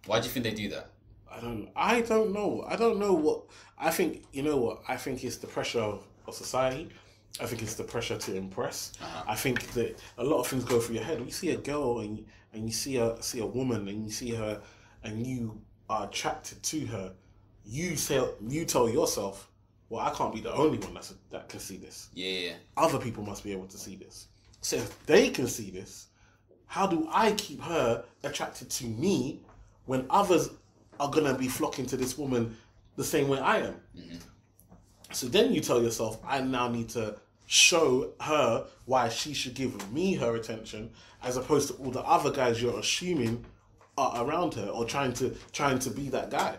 Why 0.06 0.20
do 0.20 0.26
you 0.26 0.32
think 0.32 0.44
they 0.44 0.54
do 0.54 0.68
that? 0.70 0.90
I 1.30 1.40
don't. 1.40 1.68
I 1.76 2.00
don't 2.00 2.32
know. 2.32 2.64
I 2.66 2.76
don't 2.76 2.98
know 2.98 3.12
what. 3.12 3.42
I 3.78 3.90
think 3.90 4.24
you 4.32 4.42
know 4.42 4.56
what. 4.56 4.82
I 4.88 4.96
think 4.96 5.22
it's 5.22 5.36
the 5.36 5.46
pressure 5.46 5.80
of, 5.80 6.06
of 6.26 6.34
society. 6.34 6.88
I 7.38 7.46
think 7.46 7.62
it's 7.62 7.74
the 7.74 7.84
pressure 7.84 8.16
to 8.18 8.34
impress. 8.34 8.92
Uh-huh. 9.00 9.24
I 9.28 9.34
think 9.34 9.70
that 9.72 9.98
a 10.18 10.24
lot 10.24 10.40
of 10.40 10.46
things 10.48 10.64
go 10.64 10.80
through 10.80 10.96
your 10.96 11.04
head. 11.04 11.18
When 11.18 11.26
you 11.26 11.32
see 11.32 11.50
a 11.50 11.56
girl 11.56 12.00
and 12.00 12.26
and 12.52 12.66
you 12.66 12.72
see 12.72 12.96
a 12.96 13.20
see 13.22 13.40
a 13.40 13.46
woman 13.46 13.88
and 13.88 14.04
you 14.04 14.10
see 14.10 14.34
her 14.34 14.60
and 15.04 15.24
you 15.26 15.60
are 15.88 16.06
attracted 16.08 16.62
to 16.62 16.86
her, 16.86 17.12
you 17.64 17.96
say 17.96 18.20
you 18.48 18.64
tell 18.64 18.88
yourself, 18.88 19.48
"Well, 19.88 20.00
I 20.04 20.10
can't 20.10 20.34
be 20.34 20.40
the 20.40 20.52
only 20.52 20.78
one 20.78 20.94
that's 20.94 21.14
that 21.30 21.48
can 21.48 21.60
see 21.60 21.76
this. 21.76 22.08
Yeah, 22.14 22.52
Other 22.76 22.98
people 22.98 23.22
must 23.24 23.44
be 23.44 23.52
able 23.52 23.66
to 23.68 23.78
see 23.78 23.96
this. 23.96 24.26
So 24.60 24.76
if 24.76 25.06
they 25.06 25.30
can 25.30 25.46
see 25.46 25.70
this, 25.70 26.08
how 26.66 26.86
do 26.86 27.08
I 27.12 27.32
keep 27.32 27.62
her 27.62 28.04
attracted 28.22 28.70
to 28.70 28.86
me 28.86 29.40
when 29.86 30.06
others 30.10 30.50
are 30.98 31.08
gonna 31.10 31.34
be 31.36 31.48
flocking 31.48 31.86
to 31.86 31.96
this 31.96 32.18
woman 32.18 32.56
the 32.96 33.04
same 33.04 33.28
way 33.28 33.38
I 33.38 33.58
am? 33.58 33.74
Mm-hmm. 33.96 34.16
So 35.12 35.26
then 35.26 35.52
you 35.52 35.60
tell 35.60 35.82
yourself, 35.82 36.20
I 36.26 36.40
now 36.40 36.68
need 36.68 36.88
to 36.90 37.16
show 37.46 38.12
her 38.20 38.66
why 38.84 39.08
she 39.08 39.34
should 39.34 39.54
give 39.54 39.92
me 39.92 40.14
her 40.14 40.36
attention 40.36 40.90
as 41.22 41.36
opposed 41.36 41.68
to 41.68 41.74
all 41.74 41.90
the 41.90 42.02
other 42.02 42.30
guys 42.30 42.62
you're 42.62 42.78
assuming 42.78 43.44
are 43.98 44.24
around 44.24 44.54
her 44.54 44.68
or 44.68 44.84
trying 44.84 45.12
to 45.12 45.34
trying 45.52 45.78
to 45.80 45.90
be 45.90 46.08
that 46.08 46.30
guy. 46.30 46.56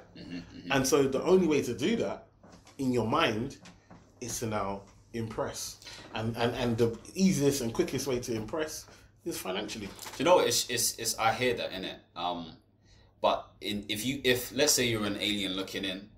And 0.70 0.86
so 0.86 1.03
the 1.03 1.24
only 1.24 1.48
way 1.48 1.62
to 1.63 1.74
do 1.74 1.96
that 1.98 2.27
in 2.77 2.91
your 2.91 3.08
mind 3.08 3.58
is 4.20 4.39
to 4.39 4.48
now 4.48 4.81
impress. 5.13 5.77
And 6.13 6.36
and, 6.38 6.53
and 6.55 6.77
the 6.77 6.98
easiest 7.15 7.62
and 7.62 7.74
quickest 7.74 8.05
way 8.05 8.20
to 8.20 8.36
impress 8.36 8.86
is 9.25 9.38
financially. 9.38 9.89
You 10.17 10.25
know? 10.25 10.39
It's, 10.39 10.70
it's, 10.70 10.98
it's 10.98 11.17
I 11.17 11.34
hear 11.34 11.53
that 11.55 11.72
in 11.72 11.86
it. 11.86 12.00
Um, 12.15 12.53
but 13.22 13.48
in 13.62 13.86
if 13.88 14.05
you 14.05 14.20
if 14.24 14.51
let's 14.53 14.74
say 14.74 14.88
you're 14.88 15.05
an 15.05 15.17
alien 15.17 15.53
looking 15.53 15.86
in, 15.86 16.10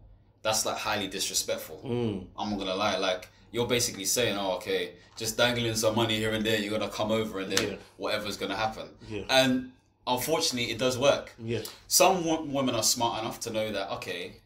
that's 0.43 0.65
like 0.65 0.77
highly 0.77 1.07
disrespectful. 1.07 1.81
Mm. 1.83 2.25
I'm 2.37 2.49
not 2.51 2.59
gonna 2.59 2.75
lie. 2.75 2.97
Like 2.97 3.29
you're 3.51 3.67
basically 3.67 4.05
saying, 4.05 4.37
oh, 4.37 4.53
okay, 4.57 4.91
just 5.17 5.37
dangling 5.37 5.75
some 5.75 5.95
money 5.95 6.17
here 6.17 6.33
and 6.33 6.45
there. 6.45 6.59
You're 6.59 6.77
gonna 6.77 6.91
come 6.91 7.11
over 7.11 7.39
and 7.39 7.51
then 7.51 7.67
Yeah. 7.67 7.75
whatever's 7.97 8.37
gonna 8.37 8.55
happen. 8.55 8.89
Yeah. 9.09 9.23
And 9.29 9.71
unfortunately, 10.05 10.69
it 10.71 10.77
does 10.77 10.97
work. 10.97 11.33
Yeah. 11.39 11.61
Some 11.87 12.25
wo- 12.25 12.43
women 12.43 12.75
are 12.75 12.83
smart 12.83 13.21
enough 13.21 13.39
to 13.41 13.49
know 13.51 13.71
that 13.71 13.89
okay, 13.93 14.37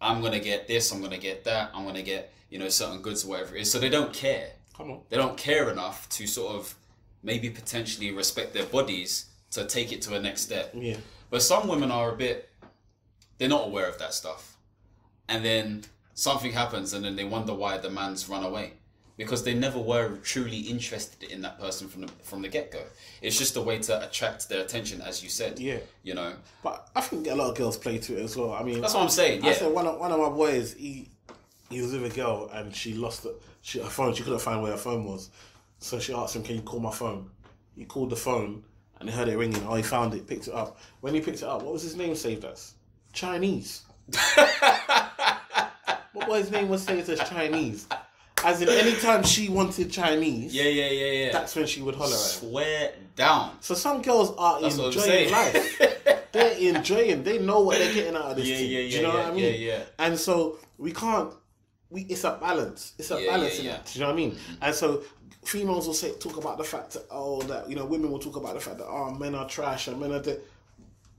I'm 0.00 0.20
gonna 0.22 0.40
get 0.40 0.66
this. 0.66 0.90
I'm 0.92 1.00
gonna 1.02 1.18
get 1.18 1.44
that. 1.44 1.70
I'm 1.74 1.84
gonna 1.84 2.02
get 2.02 2.32
you 2.48 2.58
know 2.58 2.68
certain 2.68 3.02
goods 3.02 3.24
or 3.24 3.28
whatever 3.28 3.56
it 3.56 3.60
is. 3.62 3.70
So 3.70 3.78
they 3.78 3.90
don't 3.90 4.12
care 4.12 4.52
Come 4.76 4.90
on. 4.90 5.00
they 5.10 5.16
don't 5.16 5.36
care 5.36 5.70
enough 5.70 6.08
to 6.10 6.26
sort 6.26 6.56
of 6.56 6.74
maybe 7.22 7.50
potentially 7.50 8.10
respect 8.10 8.54
their 8.54 8.64
bodies 8.64 9.26
to 9.50 9.66
take 9.66 9.92
it 9.92 10.00
to 10.02 10.14
a 10.14 10.20
next 10.20 10.40
step. 10.42 10.72
Yeah. 10.74 10.96
But 11.28 11.42
some 11.42 11.68
women 11.68 11.90
are 11.90 12.12
a 12.12 12.16
bit 12.16 12.48
they're 13.38 13.48
not 13.48 13.66
aware 13.66 13.86
of 13.86 13.98
that 13.98 14.14
stuff. 14.14 14.49
And 15.30 15.44
then 15.44 15.84
something 16.14 16.52
happens 16.52 16.92
and 16.92 17.04
then 17.04 17.16
they 17.16 17.24
wonder 17.24 17.54
why 17.54 17.78
the 17.78 17.88
man's 17.88 18.28
run 18.28 18.44
away. 18.44 18.74
Because 19.16 19.44
they 19.44 19.52
never 19.52 19.78
were 19.78 20.16
truly 20.22 20.60
interested 20.60 21.30
in 21.30 21.42
that 21.42 21.60
person 21.60 21.88
from 21.88 22.02
the 22.02 22.08
from 22.22 22.40
the 22.40 22.48
get 22.48 22.70
go. 22.70 22.80
It's 23.20 23.38
just 23.38 23.54
a 23.56 23.60
way 23.60 23.78
to 23.78 24.06
attract 24.06 24.48
their 24.48 24.62
attention, 24.62 25.02
as 25.02 25.22
you 25.22 25.28
said. 25.28 25.58
Yeah. 25.58 25.78
You 26.02 26.14
know. 26.14 26.32
But 26.62 26.88
I 26.96 27.02
think 27.02 27.26
a 27.26 27.34
lot 27.34 27.50
of 27.50 27.56
girls 27.56 27.76
play 27.76 27.98
to 27.98 28.18
it 28.18 28.22
as 28.24 28.34
well. 28.34 28.52
I 28.54 28.62
mean, 28.62 28.80
That's 28.80 28.94
what 28.94 29.02
I'm 29.02 29.10
saying, 29.10 29.44
I 29.44 29.48
yeah. 29.48 29.52
said 29.52 29.72
one 29.72 29.86
of 29.86 30.00
one 30.00 30.10
of 30.10 30.18
my 30.18 30.30
boys, 30.30 30.72
he 30.72 31.10
he 31.68 31.82
was 31.82 31.92
with 31.92 32.10
a 32.10 32.16
girl 32.16 32.50
and 32.54 32.74
she 32.74 32.94
lost. 32.94 33.26
She 33.60 33.78
her 33.80 33.90
phone. 33.90 34.14
She 34.14 34.22
couldn't 34.22 34.38
find 34.40 34.62
where 34.62 34.72
her 34.72 34.78
phone 34.78 35.04
was, 35.04 35.28
so 35.80 35.98
she 35.98 36.14
asked 36.14 36.34
him, 36.34 36.42
"Can 36.42 36.56
you 36.56 36.62
call 36.62 36.80
my 36.80 36.90
phone?" 36.92 37.28
He 37.76 37.84
called 37.84 38.08
the 38.08 38.16
phone 38.16 38.64
and 39.00 39.08
he 39.08 39.14
heard 39.14 39.28
it 39.28 39.36
ringing. 39.36 39.62
Oh, 39.66 39.74
he 39.74 39.82
found 39.82 40.14
it, 40.14 40.26
picked 40.26 40.48
it 40.48 40.54
up. 40.54 40.78
When 41.00 41.14
he 41.14 41.20
picked 41.20 41.38
it 41.38 41.44
up, 41.44 41.62
what 41.62 41.72
was 41.74 41.82
his 41.82 41.96
name 41.96 42.14
saved 42.14 42.44
as? 42.44 42.74
Chinese. 43.12 43.82
my 46.14 46.26
boy's 46.26 46.50
name 46.50 46.68
was 46.68 46.82
saved 46.82 47.08
as 47.08 47.18
Chinese. 47.28 47.86
As 48.42 48.62
in, 48.62 48.68
anytime 48.70 49.22
she 49.22 49.48
wanted 49.50 49.90
Chinese, 49.92 50.54
Yeah, 50.54 50.64
yeah, 50.64 50.88
yeah, 50.88 51.12
yeah. 51.26 51.32
that's 51.32 51.54
when 51.54 51.66
she 51.66 51.82
would 51.82 51.94
holler 51.94 52.14
at. 52.14 52.18
Swear 52.18 52.92
down. 53.14 53.56
So 53.60 53.74
some 53.74 54.00
girls 54.00 54.34
are 54.38 54.62
That's 54.62 54.78
enjoying 54.78 55.30
life. 55.30 56.28
They're 56.32 56.56
enjoying. 56.74 57.22
They 57.22 57.38
know 57.38 57.60
what 57.60 57.78
they're 57.78 57.92
getting 57.92 58.14
out 58.16 58.26
of 58.30 58.36
this 58.36 58.46
Yeah, 58.48 58.56
thing. 58.56 58.70
yeah, 58.70 58.78
Do 58.78 58.84
you 58.86 58.94
yeah, 58.96 59.02
know 59.02 59.08
what 59.14 59.26
I 59.26 59.30
mean? 59.32 59.44
yeah, 59.44 59.50
yeah. 59.72 59.82
And 59.98 60.18
so 60.18 60.58
we 60.78 60.92
can't. 60.92 61.34
We 61.90 62.02
it's 62.02 62.22
a 62.24 62.38
balance. 62.40 62.92
It's 62.98 63.10
a 63.10 63.20
Yeah, 63.20 63.30
balance 63.32 63.54
yeah, 63.56 63.60
in 63.60 63.66
yeah. 63.66 63.72
that. 63.72 63.86
Do 63.86 63.98
you 63.98 64.00
know 64.00 64.06
what 64.06 64.12
I 64.12 64.16
mean? 64.16 64.36
And 64.62 64.74
so 64.74 65.02
females 65.44 65.86
will 65.88 65.94
say 65.94 66.12
talk 66.12 66.36
about 66.36 66.56
the 66.56 66.64
fact 66.64 66.92
that 66.92 67.06
oh 67.10 67.42
that 67.42 67.68
you 67.68 67.74
know 67.76 67.84
women 67.84 68.10
will 68.12 68.20
talk 68.20 68.36
about 68.36 68.54
the 68.54 68.60
fact 68.60 68.78
that 68.78 68.86
oh 68.86 69.10
men 69.10 69.34
are 69.34 69.48
trash 69.48 69.88
and 69.88 70.00
men 70.00 70.12
are. 70.12 70.22
De- 70.22 70.38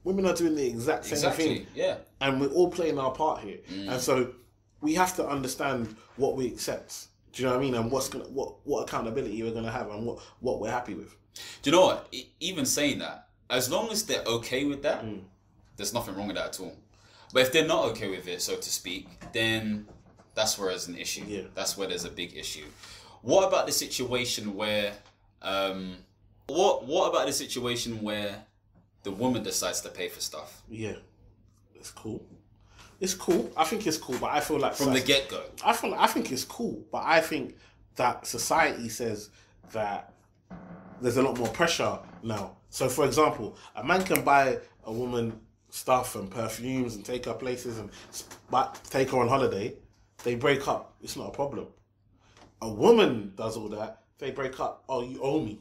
women 0.06 0.26
are 0.26 0.34
doing 0.34 0.56
the 0.56 0.66
exact 0.66 1.04
same 1.06 1.14
Exactly. 1.14 1.46
thing 1.58 1.68
Yeah. 1.76 1.98
and 2.22 2.42
we're 2.42 2.48
all 2.48 2.72
playing 2.72 2.98
our 2.98 3.12
part 3.12 3.42
here. 3.42 3.60
Mm. 3.72 3.92
And 3.92 4.02
so 4.02 4.34
we 4.82 4.94
have 4.96 5.16
to 5.16 5.28
understand 5.28 5.96
what 6.18 6.36
we 6.36 6.48
accept. 6.48 7.08
Do 7.34 7.42
you 7.44 7.48
know 7.48 7.56
what 7.56 7.62
I 7.62 7.66
mean? 7.66 7.76
And 7.76 7.92
what's 7.92 8.10
gonna 8.10 8.26
what 8.26 8.56
what 8.66 8.82
accountability 8.84 9.42
we're 9.44 9.54
gonna 9.54 9.72
have 9.72 9.90
and 9.90 10.06
what 10.06 10.20
what 10.40 10.60
we're 10.60 10.72
happy 10.72 10.94
with. 10.96 11.16
Do 11.62 11.70
you 11.70 11.76
know 11.76 11.84
what? 11.86 12.14
Even 12.40 12.66
saying 12.66 13.00
that, 13.00 13.30
as 13.50 13.70
long 13.70 13.90
as 13.90 14.04
they're 14.06 14.24
okay 14.26 14.66
with 14.66 14.84
that, 14.84 15.04
Mm. 15.04 15.22
there's 15.78 15.94
nothing 15.94 16.16
wrong 16.16 16.28
with 16.28 16.36
that 16.36 16.48
at 16.48 16.60
all. 16.60 16.76
But 17.34 17.44
if 17.44 17.52
they're 17.54 17.66
not 17.68 17.86
okay 17.92 18.10
with 18.10 18.28
it, 18.28 18.42
so 18.42 18.58
to 18.58 18.70
speak, 18.70 19.08
then 19.32 19.88
that's 20.36 20.58
where 20.60 20.70
there's 20.70 20.88
an 20.90 20.98
issue. 20.98 21.24
Yeah. 21.26 21.44
That's 21.56 21.78
where 21.78 21.88
there's 21.88 22.04
a 22.04 22.10
big 22.10 22.36
issue. 22.36 22.66
What 23.22 23.48
about 23.48 23.66
the 23.68 23.72
situation 23.72 24.56
where, 24.56 24.94
um, 25.42 25.98
what 26.48 26.86
what 26.86 27.10
about 27.10 27.28
the 27.28 27.34
situation 27.34 28.02
where 28.02 28.44
the 29.04 29.12
woman 29.12 29.42
decides 29.44 29.80
to 29.82 29.90
pay 29.90 30.10
for 30.10 30.20
stuff 30.20 30.62
Yeah, 30.70 30.96
it's 31.76 31.92
cool. 31.92 32.26
It's 33.02 33.16
cool. 33.16 33.52
I 33.58 33.64
think 33.64 33.88
it's 33.88 33.98
cool, 33.98 34.18
but 34.20 34.30
I 34.30 34.40
feel 34.40 34.60
like 34.60 34.76
from 34.76 34.94
the 34.94 35.02
get 35.02 35.28
go? 35.28 35.42
I 35.66 35.74
feel 35.74 35.96
I 35.96 36.06
think 36.06 36.32
it's 36.32 36.44
cool, 36.44 36.86
but 36.92 37.04
I 37.04 37.20
think 37.20 37.58
that 37.96 38.28
society 38.28 38.90
says 38.90 39.32
that 39.74 40.14
there's 41.02 41.18
a 41.18 41.24
lot 41.24 41.36
more 41.38 41.48
pressure 41.48 41.98
now. 42.22 42.58
So, 42.70 42.88
for 42.88 43.06
example, 43.06 43.58
a 43.76 43.84
man 43.84 44.04
can 44.04 44.24
buy 44.24 44.60
a 44.84 44.94
woman 44.94 45.40
stuff 45.72 46.16
and 46.16 46.30
perfumes 46.30 46.96
and 46.96 47.04
take 47.04 47.26
her 47.26 47.34
places 47.34 47.80
and 47.80 47.90
but 48.52 48.80
take 48.92 49.10
her 49.10 49.18
on 49.18 49.28
holiday. 49.28 49.74
They 50.24 50.36
break 50.36 50.68
up. 50.68 50.94
It's 51.02 51.16
not 51.16 51.30
a 51.30 51.32
problem. 51.32 51.68
A 52.62 52.70
woman 52.70 53.34
does 53.36 53.58
all 53.58 53.70
that. 53.70 54.04
They 54.20 54.30
break 54.30 54.60
up. 54.60 54.84
Oh, 54.88 55.02
you 55.02 55.20
owe 55.24 55.40
me. 55.40 55.60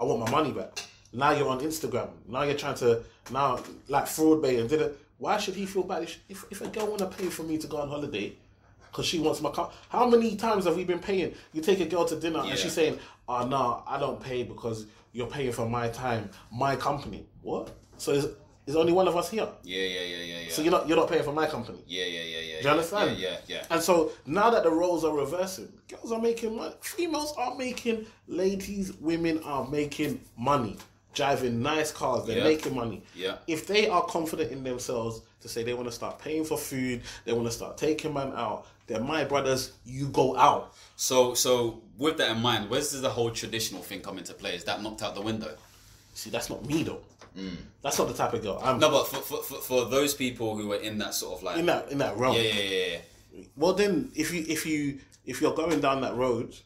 I 0.00 0.04
want 0.04 0.20
my 0.20 0.30
money 0.30 0.52
back. 0.52 0.78
Now 1.12 1.30
you're 1.32 1.48
on 1.48 1.60
Instagram. 1.60 2.08
Now 2.28 2.42
you're 2.42 2.54
trying 2.56 2.74
to 2.76 3.02
now 3.30 3.60
like 3.88 4.06
fraud 4.06 4.42
bait 4.42 4.58
and 4.58 4.68
did 4.68 4.80
it. 4.82 4.98
Why 5.18 5.36
should 5.38 5.54
he 5.54 5.66
feel 5.66 5.82
bad 5.82 6.02
if 6.02 6.44
if, 6.50 6.60
a 6.60 6.68
girl 6.68 6.86
want 6.86 6.98
to 7.00 7.06
pay 7.06 7.26
for 7.28 7.42
me 7.42 7.58
to 7.58 7.66
go 7.66 7.78
on 7.78 7.88
holiday? 7.88 8.34
Because 8.90 9.06
she 9.06 9.18
wants 9.18 9.40
my 9.40 9.50
car. 9.50 9.70
How 9.88 10.08
many 10.08 10.36
times 10.36 10.64
have 10.64 10.76
we 10.76 10.84
been 10.84 10.98
paying? 11.00 11.34
You 11.52 11.60
take 11.62 11.80
a 11.80 11.86
girl 11.86 12.04
to 12.06 12.16
dinner 12.16 12.42
Yeah. 12.44 12.50
and 12.50 12.58
she's 12.58 12.72
saying, 12.72 12.98
ah, 13.28 13.42
"Oh 13.42 13.46
no, 13.48 13.82
I 13.86 13.98
don't 13.98 14.20
pay 14.20 14.42
because 14.44 14.86
you're 15.12 15.26
paying 15.26 15.52
for 15.52 15.68
my 15.68 15.88
time, 15.88 16.30
my 16.50 16.76
company." 16.76 17.26
What? 17.42 17.70
So 17.98 18.12
is 18.12 18.28
is 18.66 18.76
only 18.76 18.92
one 18.92 19.08
of 19.08 19.16
us 19.16 19.30
here? 19.30 19.48
Yeah, 19.64 19.78
yeah, 19.82 19.84
yeah, 19.84 20.16
yeah, 20.16 20.40
yeah. 20.40 20.50
So 20.50 20.62
you're 20.62 20.70
not 20.70 20.86
you're 20.88 20.96
not 20.96 21.08
paying 21.08 21.22
for 21.24 21.32
my 21.32 21.46
company. 21.46 21.78
yeah, 21.86 22.04
yeah, 22.04 22.20
yeah, 22.22 22.40
yeah. 22.40 22.56
Do 22.58 22.64
you 22.64 22.70
understand? 22.70 23.18
Yeah, 23.18 23.28
yeah, 23.30 23.38
yeah. 23.46 23.64
And 23.70 23.82
so 23.82 24.12
now 24.26 24.50
that 24.50 24.62
the 24.62 24.70
roles 24.70 25.04
are 25.04 25.14
reversing, 25.14 25.72
girls 25.88 26.12
are 26.12 26.20
making 26.20 26.54
money. 26.56 26.74
Females 26.80 27.34
are 27.38 27.54
making, 27.56 28.06
ladies, 28.26 28.92
women 29.00 29.42
are 29.42 29.66
making 29.66 30.20
money. 30.36 30.76
Driving 31.14 31.62
nice 31.62 31.90
cars, 31.90 32.26
they're 32.26 32.38
Yeah. 32.38 32.44
making 32.44 32.74
money. 32.74 33.02
Yeah. 33.14 33.38
If 33.46 33.66
they 33.66 33.88
are 33.88 34.02
confident 34.04 34.52
in 34.52 34.62
themselves 34.62 35.22
to 35.40 35.48
say 35.48 35.62
they 35.62 35.74
want 35.74 35.88
to 35.88 35.92
start 35.94 36.18
paying 36.18 36.44
for 36.44 36.56
food, 36.58 37.02
they 37.24 37.32
want 37.32 37.46
to 37.46 37.52
start 37.52 37.76
taking 37.78 38.14
man 38.14 38.32
out, 38.36 38.66
then 38.86 39.06
my 39.06 39.24
brothers, 39.24 39.72
you 39.84 40.08
go 40.08 40.36
out. 40.36 40.74
So, 40.96 41.34
so 41.34 41.82
with 41.96 42.18
that 42.18 42.30
in 42.36 42.40
mind, 42.42 42.70
where's 42.70 42.90
the 42.92 43.08
whole 43.08 43.30
traditional 43.30 43.82
thing 43.82 44.00
come 44.00 44.18
into 44.18 44.34
play? 44.34 44.54
Is 44.54 44.64
that 44.64 44.82
knocked 44.82 45.02
out 45.02 45.14
the 45.14 45.20
window? 45.20 45.54
See, 46.14 46.30
that's 46.30 46.50
not 46.50 46.64
me 46.66 46.82
though. 46.84 47.00
That's 47.82 47.98
not 47.98 48.08
the 48.08 48.14
type 48.14 48.32
of 48.34 48.42
girl 48.42 48.58
I'm 48.62 48.78
Mm. 48.78 48.80
No, 48.80 48.90
but 48.90 49.04
for, 49.04 49.16
for, 49.20 49.42
for, 49.44 49.54
for 49.60 49.84
those 49.84 50.12
people 50.14 50.56
who 50.56 50.72
are 50.72 50.76
in 50.80 50.98
that 50.98 51.14
sort 51.14 51.38
of 51.38 51.42
like 51.44 51.56
in 51.58 51.66
that 51.66 51.90
in 51.92 51.98
that 51.98 52.16
realm. 52.16 52.34
yeah, 52.34 52.42
yeah, 52.42 52.52
yeah, 52.62 52.86
yeah. 53.32 53.42
Well, 53.56 53.74
then, 53.74 54.10
if 54.16 54.32
you 54.34 54.44
if 54.48 54.66
you 54.66 54.98
if 55.24 55.40
you're 55.40 55.54
going 55.54 55.80
down 55.80 56.00
that 56.00 56.16
road, 56.16 56.56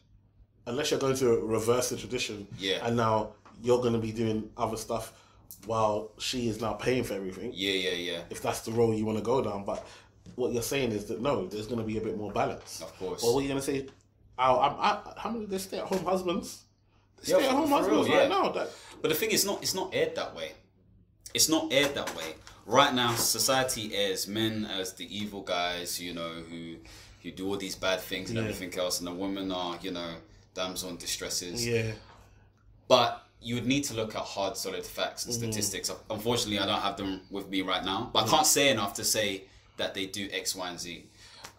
unless 0.65 0.89
you're 0.89 0.99
going 0.99 1.15
to 1.17 1.27
reverse 1.45 1.89
the 1.89 1.97
tradition, 1.97 2.47
Yeah. 2.57 2.79
and 2.87 2.97
now 2.97 3.33
you're 3.63 3.79
going 3.81 3.93
to 3.93 3.99
be 3.99 4.11
doing 4.11 4.49
other 4.57 4.77
stuff 4.77 5.13
while 5.65 6.11
she 6.19 6.47
is 6.49 6.59
now 6.61 6.73
paying 6.73 7.03
for 7.03 7.13
everything. 7.15 7.51
Yeah, 7.55 7.71
yeah, 7.71 7.91
yeah. 8.11 8.19
If 8.29 8.41
that's 8.41 8.61
the 8.61 8.71
role 8.71 8.93
you 8.93 9.05
want 9.05 9.17
to 9.17 9.23
go 9.23 9.41
down, 9.41 9.63
but 9.63 9.87
what 10.35 10.51
you're 10.51 10.61
saying 10.61 10.91
is 10.91 11.05
that 11.05 11.21
no, 11.21 11.47
there's 11.47 11.67
going 11.67 11.79
to 11.79 11.85
be 11.85 11.97
a 11.97 12.01
bit 12.01 12.17
more 12.17 12.31
balance. 12.31 12.81
Of 12.81 12.95
course. 12.99 13.23
Well, 13.23 13.33
what 13.33 13.39
are 13.39 13.43
you 13.43 13.47
going 13.49 13.61
to 13.61 13.65
say? 13.65 13.87
Oh, 14.37 14.59
I'm, 14.59 14.75
I, 14.79 15.13
how 15.17 15.29
many 15.31 15.45
there's 15.45 15.63
stay 15.63 15.79
at 15.79 15.85
home 15.85 16.03
husbands? 16.05 16.63
Yeah, 17.23 17.37
Stay 17.37 17.45
at 17.47 17.51
home 17.51 17.69
for 17.69 17.75
real, 17.75 17.77
husbands 17.77 18.07
yeah. 18.09 18.17
right 18.19 18.29
now. 18.29 18.49
That 18.49 18.69
But 19.01 19.09
the 19.09 19.15
thing 19.15 19.31
is, 19.31 19.45
not 19.45 19.61
it's 19.63 19.73
not 19.75 19.93
aired 19.95 20.15
that 20.15 20.35
way. 20.35 20.51
It's 21.33 21.47
not 21.49 21.71
aired 21.71 21.95
that 21.95 22.13
way. 22.15 22.35
Right 22.65 22.93
now, 22.93 23.13
society 23.15 23.95
airs 23.95 24.27
men 24.27 24.65
as 24.65 24.93
the 24.93 25.05
evil 25.15 25.41
guys, 25.41 26.01
you 26.01 26.13
know, 26.13 26.29
who 26.49 26.75
who 27.21 27.31
do 27.31 27.47
all 27.47 27.55
these 27.57 27.75
bad 27.75 28.01
things 28.01 28.29
and 28.29 28.37
Yeah. 28.37 28.43
everything 28.43 28.77
else, 28.77 28.99
and 28.99 29.07
the 29.07 29.13
women 29.13 29.49
are, 29.51 29.77
you 29.81 29.91
know, 29.91 30.15
damsel 30.53 30.89
in 30.89 30.97
distresses. 30.97 31.65
yeah, 31.65 31.93
But 32.89 33.22
you 33.43 33.55
would 33.55 33.65
need 33.67 33.83
to 33.85 33.93
look 33.93 34.15
at 34.15 34.21
hard, 34.21 34.55
solid 34.57 34.85
facts 34.85 35.23
Mm-hmm. 35.25 35.43
and 35.43 35.53
statistics. 35.53 35.91
Unfortunately, 36.09 36.59
I 36.59 36.65
don't 36.65 36.81
have 36.81 36.97
them 36.97 37.21
with 37.29 37.49
me 37.49 37.61
right 37.61 37.83
now. 37.83 38.09
But 38.13 38.25
I 38.25 38.27
can't 38.29 38.45
say 38.47 38.69
enough 38.69 38.93
to 38.95 39.03
say 39.03 39.45
that 39.77 39.93
they 39.93 40.05
do 40.05 40.29
X, 40.31 40.55
Y, 40.55 40.69
and 40.69 40.79
Z. 40.79 41.05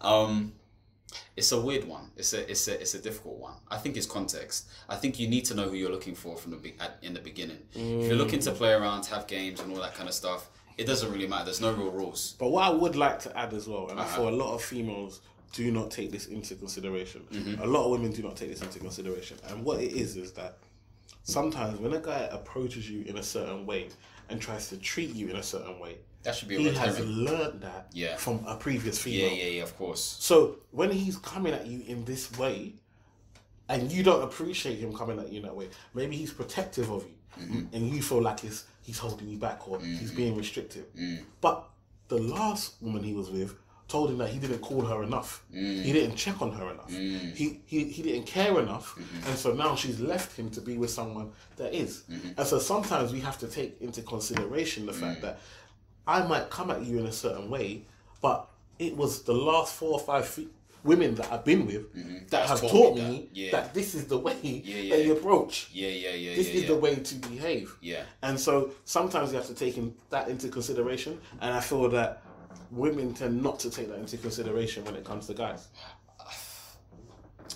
Um, 0.00 0.52
it's 1.36 1.52
a 1.52 1.60
weird 1.60 1.84
one. 1.84 2.10
It's 2.16 2.32
a 2.32 2.48
it's 2.50 2.66
a 2.68 2.80
it's 2.80 2.94
a 2.94 2.98
difficult 2.98 3.38
one. 3.38 3.54
I 3.70 3.76
think 3.76 3.96
it's 3.96 4.06
context. 4.06 4.66
I 4.88 4.96
think 4.96 5.18
you 5.20 5.28
need 5.28 5.44
to 5.46 5.54
know 5.54 5.68
who 5.68 5.76
you're 5.76 5.90
looking 5.90 6.14
for 6.14 6.36
from 6.36 6.50
the 6.52 6.56
be- 6.56 6.74
at, 6.80 6.98
in 7.02 7.14
the 7.14 7.20
beginning. 7.20 7.58
If 7.74 8.06
you're 8.08 8.16
looking 8.16 8.40
to 8.40 8.50
play 8.52 8.72
around, 8.72 9.06
have 9.06 9.26
games, 9.26 9.60
and 9.60 9.72
all 9.72 9.80
that 9.80 9.94
kind 9.94 10.08
of 10.08 10.14
stuff, 10.14 10.48
it 10.76 10.84
doesn't 10.86 11.12
really 11.12 11.28
matter. 11.28 11.44
There's 11.46 11.60
no 11.60 11.72
real 11.72 11.90
rules. 11.92 12.34
But 12.38 12.48
what 12.50 12.64
I 12.64 12.70
would 12.70 12.96
like 12.96 13.20
to 13.20 13.38
add 13.38 13.52
as 13.54 13.68
well, 13.68 13.88
and 13.90 13.98
Uh-huh. 14.00 14.16
for 14.16 14.28
a 14.28 14.32
lot 14.32 14.54
of 14.54 14.62
females 14.62 15.20
do 15.52 15.70
not 15.70 15.90
take 15.92 16.10
this 16.10 16.26
into 16.26 16.56
consideration. 16.56 17.22
Mm-hmm. 17.32 17.62
A 17.62 17.66
lot 17.66 17.84
of 17.84 17.92
women 17.92 18.10
do 18.10 18.22
not 18.22 18.34
take 18.36 18.50
this 18.50 18.60
into 18.60 18.80
consideration. 18.80 19.38
And 19.48 19.64
what 19.64 19.80
it 19.80 19.92
is 19.92 20.16
is 20.16 20.32
that 20.32 20.58
sometimes 21.24 21.80
when 21.80 21.92
a 21.92 22.00
guy 22.00 22.28
approaches 22.30 22.88
you 22.88 23.02
in 23.04 23.18
a 23.18 23.22
certain 23.22 23.66
way 23.66 23.88
and 24.30 24.40
tries 24.40 24.68
to 24.68 24.76
treat 24.76 25.14
you 25.14 25.28
in 25.28 25.36
a 25.36 25.42
certain 25.42 25.78
way, 25.80 25.96
That 26.22 26.34
should 26.36 26.48
be 26.48 26.56
a 26.56 26.58
he 26.60 26.70
has 26.74 27.00
learned 27.00 27.60
that 27.62 27.88
Yeah. 27.92 28.16
from 28.16 28.44
a 28.46 28.56
previous 28.56 28.98
female. 28.98 29.28
yeah, 29.30 29.42
yeah. 29.44 29.50
Yeah. 29.58 29.62
Of 29.64 29.76
course. 29.76 30.16
So 30.20 30.56
when 30.70 30.90
he's 30.90 31.16
coming 31.18 31.52
at 31.52 31.66
you 31.66 31.82
in 31.86 32.04
this 32.04 32.30
way, 32.38 32.74
and 33.68 33.90
you 33.90 34.02
don't 34.02 34.22
appreciate 34.22 34.78
him 34.78 34.92
coming 34.94 35.18
at 35.18 35.30
you 35.32 35.38
in 35.38 35.42
that 35.44 35.56
way. 35.56 35.68
Maybe 35.94 36.16
he's 36.16 36.32
protective 36.32 36.90
of 36.90 37.02
you, 37.04 37.14
Mm-hmm. 37.40 37.74
and 37.74 37.88
you 37.92 38.00
feel 38.00 38.22
like 38.22 38.40
he's 38.40 38.64
he's 38.82 38.98
holding 38.98 39.28
you 39.28 39.38
back 39.38 39.66
or 39.68 39.80
he's 39.80 40.12
being 40.12 40.36
restrictive. 40.36 40.84
Mm. 40.94 41.24
But 41.40 41.64
the 42.08 42.18
last 42.18 42.74
woman 42.80 43.02
he 43.02 43.12
was 43.14 43.28
with 43.30 43.54
told 43.88 44.10
him 44.10 44.18
that 44.18 44.28
he 44.28 44.38
didn't 44.38 44.60
call 44.60 44.82
her 44.82 45.02
enough. 45.02 45.44
He 45.52 45.58
mm. 45.58 45.92
didn't 45.92 46.16
check 46.16 46.40
on 46.40 46.52
her 46.52 46.70
enough. 46.70 46.90
Mm. 46.90 47.34
He, 47.34 47.60
he 47.66 47.84
he 47.84 48.02
didn't 48.02 48.26
care 48.26 48.58
enough, 48.58 48.94
mm-hmm. 48.94 49.28
and 49.28 49.38
so 49.38 49.52
now 49.52 49.76
she's 49.76 50.00
left 50.00 50.36
him 50.38 50.50
to 50.50 50.60
be 50.60 50.78
with 50.78 50.90
someone 50.90 51.32
that 51.56 51.74
is. 51.74 52.04
Mm-hmm. 52.10 52.38
And 52.38 52.46
so 52.46 52.58
sometimes 52.58 53.12
we 53.12 53.20
have 53.20 53.38
to 53.38 53.46
take 53.46 53.80
into 53.80 54.02
consideration 54.02 54.86
the 54.86 54.92
fact 54.92 55.18
mm. 55.18 55.22
that 55.22 55.40
I 56.06 56.26
might 56.26 56.50
come 56.50 56.70
at 56.70 56.82
you 56.82 56.98
in 56.98 57.06
a 57.06 57.12
certain 57.12 57.50
way, 57.50 57.82
but 58.20 58.48
it 58.78 58.96
was 58.96 59.22
the 59.22 59.34
last 59.34 59.74
four 59.74 59.92
or 59.92 60.00
five 60.00 60.26
women 60.82 61.14
that 61.14 61.32
I've 61.32 61.44
been 61.44 61.66
with 61.66 61.94
mm-hmm. 61.94 62.14
that 62.14 62.30
That's 62.30 62.50
have 62.50 62.60
taught 62.60 62.70
taught 62.70 62.96
me 62.96 63.28
that. 63.32 63.36
Yeah. 63.36 63.50
that 63.52 63.74
this 63.74 63.94
is 63.94 64.06
the 64.06 64.18
way 64.18 64.36
yeah. 64.42 64.94
that 64.94 65.04
you 65.04 65.12
approach. 65.12 65.70
Yeah, 65.72 65.88
yeah, 65.88 66.10
yeah, 66.10 66.34
This 66.36 66.48
yeah. 66.48 66.54
is 66.54 66.62
yeah. 66.62 66.68
the 66.68 66.76
way 66.76 66.94
to 66.96 67.14
behave. 67.16 67.74
Yeah. 67.80 68.02
And 68.22 68.38
so 68.38 68.70
sometimes 68.84 69.32
you 69.32 69.38
have 69.38 69.46
to 69.46 69.54
take 69.54 69.78
in, 69.78 69.94
that 70.10 70.28
into 70.28 70.48
consideration, 70.48 71.20
and 71.40 71.54
I 71.54 71.60
feel 71.60 71.88
that 71.90 72.22
women 72.70 73.14
tend 73.14 73.42
not 73.42 73.58
to 73.60 73.70
take 73.70 73.88
that 73.88 73.98
into 73.98 74.16
consideration 74.16 74.84
when 74.84 74.94
it 74.94 75.04
comes 75.04 75.26
to 75.26 75.34
guys. 75.34 75.68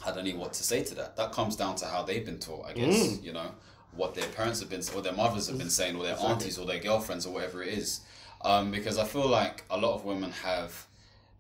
I 0.07 0.13
don't 0.13 0.25
know 0.27 0.37
what 0.37 0.53
to 0.55 0.63
say 0.63 0.83
to 0.85 0.95
that. 0.97 1.17
That 1.17 1.33
comes 1.33 1.57
down 1.57 1.77
to 1.77 1.87
how 1.87 2.03
they've 2.03 2.25
been 2.25 2.39
taught, 2.39 2.67
I 2.67 2.73
guess. 2.73 2.95
Mm. 2.95 3.23
You 3.23 3.33
know, 3.33 3.51
what 3.93 4.15
their 4.15 4.29
parents 4.29 4.61
have 4.61 4.71
been, 4.71 4.83
or 4.95 5.03
their 5.03 5.13
mothers 5.13 5.49
have 5.49 5.59
been 5.59 5.71
saying, 5.71 5.97
or 5.97 6.05
their 6.05 6.19
aunties, 6.19 6.59
or 6.59 6.67
their 6.67 6.79
girlfriends, 6.79 7.27
or 7.27 7.33
whatever 7.33 7.63
it 7.63 7.71
is. 7.71 8.01
Um, 8.43 8.71
because 8.71 8.99
I 8.99 9.05
feel 9.05 9.29
like 9.29 9.65
a 9.71 9.77
lot 9.77 9.95
of 9.95 10.05
women 10.05 10.31
have 10.31 10.87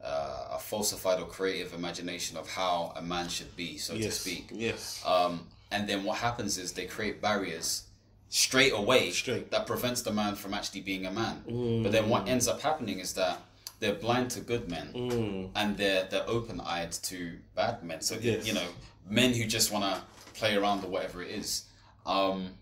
uh, 0.02 0.48
a 0.52 0.58
falsified 0.58 1.20
or 1.20 1.26
creative 1.26 1.72
imagination 1.72 2.36
of 2.36 2.48
how 2.50 2.92
a 2.96 3.02
man 3.02 3.28
should 3.28 3.54
be, 3.56 3.78
so 3.78 3.96
to 3.96 4.10
speak. 4.10 4.48
Yes. 4.52 5.02
Um, 5.06 5.46
and 5.70 5.88
then 5.88 6.04
what 6.04 6.18
happens 6.18 6.58
is 6.58 6.72
they 6.72 6.86
create 6.86 7.20
barriers 7.20 7.84
straight 8.30 8.72
away 8.72 9.10
Straight. 9.10 9.50
that 9.50 9.66
prevents 9.66 10.02
the 10.02 10.12
man 10.12 10.34
from 10.34 10.54
actually 10.54 10.80
being 10.80 11.06
a 11.06 11.10
man. 11.10 11.82
But 11.82 11.92
then 11.92 12.08
what 12.08 12.28
ends 12.28 12.48
up 12.48 12.60
happening 12.60 12.98
is 13.00 13.14
that 13.14 13.40
they're 13.80 13.94
blind 13.94 14.30
to 14.32 14.40
good 14.40 14.68
men 14.68 15.50
and 15.54 15.76
they're 15.76 16.04
they're 16.10 16.28
open 16.28 16.60
eyed 16.60 16.92
to 16.92 17.38
bad 17.54 17.82
men. 17.82 18.00
So 18.00 18.16
Yes. 18.20 18.46
you 18.46 18.52
know, 18.54 18.66
men 19.08 19.32
who 19.34 19.44
just 19.44 19.70
want 19.72 19.84
to 19.84 20.02
play 20.34 20.56
around 20.56 20.84
or 20.84 20.88
whatever 20.88 21.22
it 21.22 21.30
is. 21.30 21.64
Um, 22.06 22.54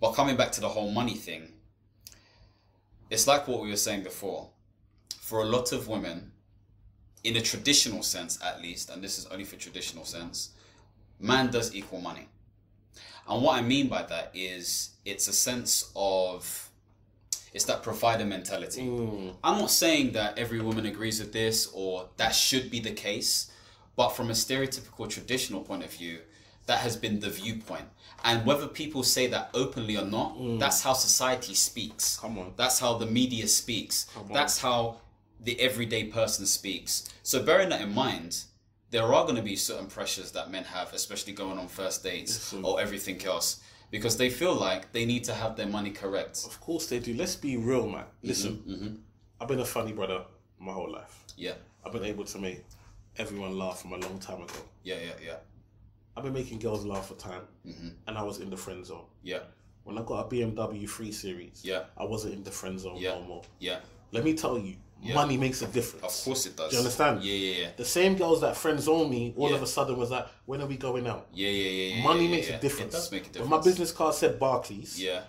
but 0.00 0.12
coming 0.12 0.36
back 0.36 0.52
to 0.52 0.60
the 0.60 0.68
whole 0.68 0.90
money 0.90 1.14
thing, 1.14 1.52
it's 3.10 3.26
like 3.26 3.46
what 3.48 3.60
we 3.62 3.68
were 3.70 3.76
saying 3.76 4.02
before. 4.02 4.48
For 5.20 5.42
a 5.42 5.44
lot 5.44 5.72
of 5.72 5.86
women, 5.88 6.32
in 7.24 7.36
a 7.36 7.40
traditional 7.40 8.02
sense 8.02 8.38
at 8.42 8.60
least, 8.60 8.90
and 8.90 9.02
this 9.02 9.18
is 9.18 9.26
only 9.26 9.44
for 9.44 9.56
traditional 9.56 10.04
sense, 10.04 10.50
man 11.20 11.50
does 11.50 11.74
equal 11.74 12.00
money. 12.00 12.28
And 13.28 13.42
what 13.42 13.56
I 13.56 13.62
mean 13.62 13.88
by 13.88 14.02
that 14.02 14.32
is 14.34 14.90
it's 15.04 15.28
a 15.28 15.32
sense 15.32 15.92
of 15.94 16.68
it's 17.52 17.64
that 17.66 17.82
provider 17.82 18.24
mentality. 18.24 18.82
Mm. 18.82 19.34
I'm 19.44 19.58
not 19.58 19.70
saying 19.70 20.12
that 20.12 20.38
every 20.38 20.60
woman 20.60 20.86
agrees 20.86 21.20
with 21.20 21.32
this 21.32 21.68
or 21.72 22.08
that 22.16 22.34
should 22.34 22.70
be 22.70 22.80
the 22.80 22.92
case, 22.92 23.50
but 23.96 24.10
from 24.10 24.30
a 24.30 24.32
stereotypical 24.32 25.08
traditional 25.08 25.60
point 25.62 25.84
of 25.84 25.92
view, 25.92 26.18
that 26.66 26.78
has 26.78 26.96
been 26.96 27.20
the 27.20 27.28
viewpoint. 27.28 27.84
And 28.24 28.46
whether 28.46 28.68
people 28.68 29.02
say 29.02 29.26
that 29.28 29.50
openly 29.52 29.96
or 29.96 30.04
not, 30.04 30.36
mm. 30.38 30.58
that's 30.58 30.82
how 30.82 30.92
society 30.92 31.54
speaks. 31.54 32.18
Come 32.18 32.38
on. 32.38 32.52
That's 32.56 32.78
how 32.78 32.96
the 32.98 33.06
media 33.06 33.48
speaks. 33.48 34.06
Come 34.14 34.26
on. 34.26 34.32
That's 34.32 34.60
how 34.60 34.98
the 35.40 35.60
everyday 35.60 36.04
person 36.04 36.46
speaks. 36.46 37.08
So 37.24 37.42
bearing 37.42 37.68
that 37.70 37.80
in 37.80 37.92
mind, 37.92 38.44
there 38.90 39.02
are 39.02 39.24
going 39.24 39.36
to 39.36 39.42
be 39.42 39.56
certain 39.56 39.86
pressures 39.86 40.30
that 40.32 40.50
men 40.50 40.64
have, 40.64 40.92
especially 40.92 41.32
going 41.32 41.58
on 41.58 41.66
first 41.66 42.04
dates 42.04 42.54
or 42.62 42.80
everything 42.80 43.24
else, 43.24 43.60
because 43.92 44.16
they 44.16 44.30
feel 44.30 44.54
like 44.56 44.90
they 44.92 45.04
need 45.04 45.22
to 45.24 45.34
have 45.34 45.54
their 45.54 45.68
money 45.68 45.90
correct. 45.90 46.42
Of 46.44 46.60
course 46.60 46.86
they 46.86 46.98
do. 46.98 47.14
Let's 47.14 47.36
be 47.36 47.56
real, 47.56 47.86
man. 47.86 48.00
Mm-hmm, 48.04 48.26
Listen, 48.28 49.02
I've 49.40 49.46
been 49.48 49.60
a 49.60 49.64
funny 49.64 49.92
brother 49.92 50.22
my 50.58 50.72
whole 50.72 50.90
life. 50.90 51.14
Yeah, 51.36 51.54
I've 51.84 51.92
been 51.92 52.04
able 52.04 52.24
to 52.24 52.38
make 52.38 52.64
everyone 53.18 53.56
laugh 53.58 53.82
from 53.82 53.92
a 53.92 53.98
long 53.98 54.18
time 54.18 54.42
ago. 54.42 54.60
yeah, 54.82 54.96
yeah, 54.96 55.12
yeah, 55.24 55.36
I've 56.16 56.24
been 56.24 56.32
making 56.32 56.58
girls 56.58 56.84
laugh 56.84 57.06
for 57.08 57.14
time, 57.14 57.42
Mm-hmm. 57.66 57.88
and 58.08 58.18
I 58.18 58.22
was 58.22 58.38
in 58.40 58.50
the 58.50 58.56
friend 58.56 58.84
zone. 58.84 59.04
yeah, 59.22 59.40
When 59.84 59.98
I 59.98 60.02
got 60.02 60.26
a 60.26 60.28
BMW 60.34 60.88
3 60.88 61.12
Series, 61.12 61.60
Yeah. 61.64 61.84
I 61.96 62.04
wasn't 62.04 62.34
in 62.34 62.42
the 62.42 62.50
friend 62.50 62.80
zone 62.80 62.96
Yeah. 62.98 63.14
no 63.14 63.22
more. 63.22 63.42
yeah. 63.60 63.80
Let 64.12 64.24
me 64.24 64.34
tell 64.34 64.58
you, 64.58 64.76
money 65.02 65.36
makes 65.36 65.62
a 65.62 65.66
difference. 65.66 66.18
Of 66.20 66.24
course 66.24 66.46
it 66.46 66.56
does. 66.56 66.70
Do 66.70 66.76
you 66.76 66.80
understand? 66.82 67.22
Yeah, 67.22 67.34
yeah, 67.34 67.60
yeah. 67.62 67.68
The 67.76 67.84
same 67.84 68.14
girls 68.16 68.40
that 68.42 68.56
friend 68.56 68.78
zone 68.80 69.10
me, 69.10 69.34
all 69.36 69.50
Yeah. 69.50 69.56
of 69.56 69.62
a 69.62 69.66
sudden 69.66 69.96
was 69.96 70.10
like, 70.10 70.26
when 70.46 70.60
are 70.62 70.66
we 70.66 70.76
going 70.76 71.06
out? 71.06 71.26
Yeah, 71.34 71.48
yeah, 71.48 71.70
yeah, 71.70 71.94
yeah. 71.96 72.04
Money 72.04 72.24
yeah, 72.26 72.30
makes 72.30 72.48
yeah. 72.50 72.56
a 72.56 72.60
difference. 72.60 72.94
It 72.94 72.96
does 72.98 73.12
make 73.12 73.22
a 73.22 73.26
difference. 73.26 73.50
When 73.50 73.58
my 73.58 73.64
business 73.64 73.90
card 73.92 74.14
said 74.14 74.38
Barclays, 74.38 75.02
Yeah, 75.02 75.22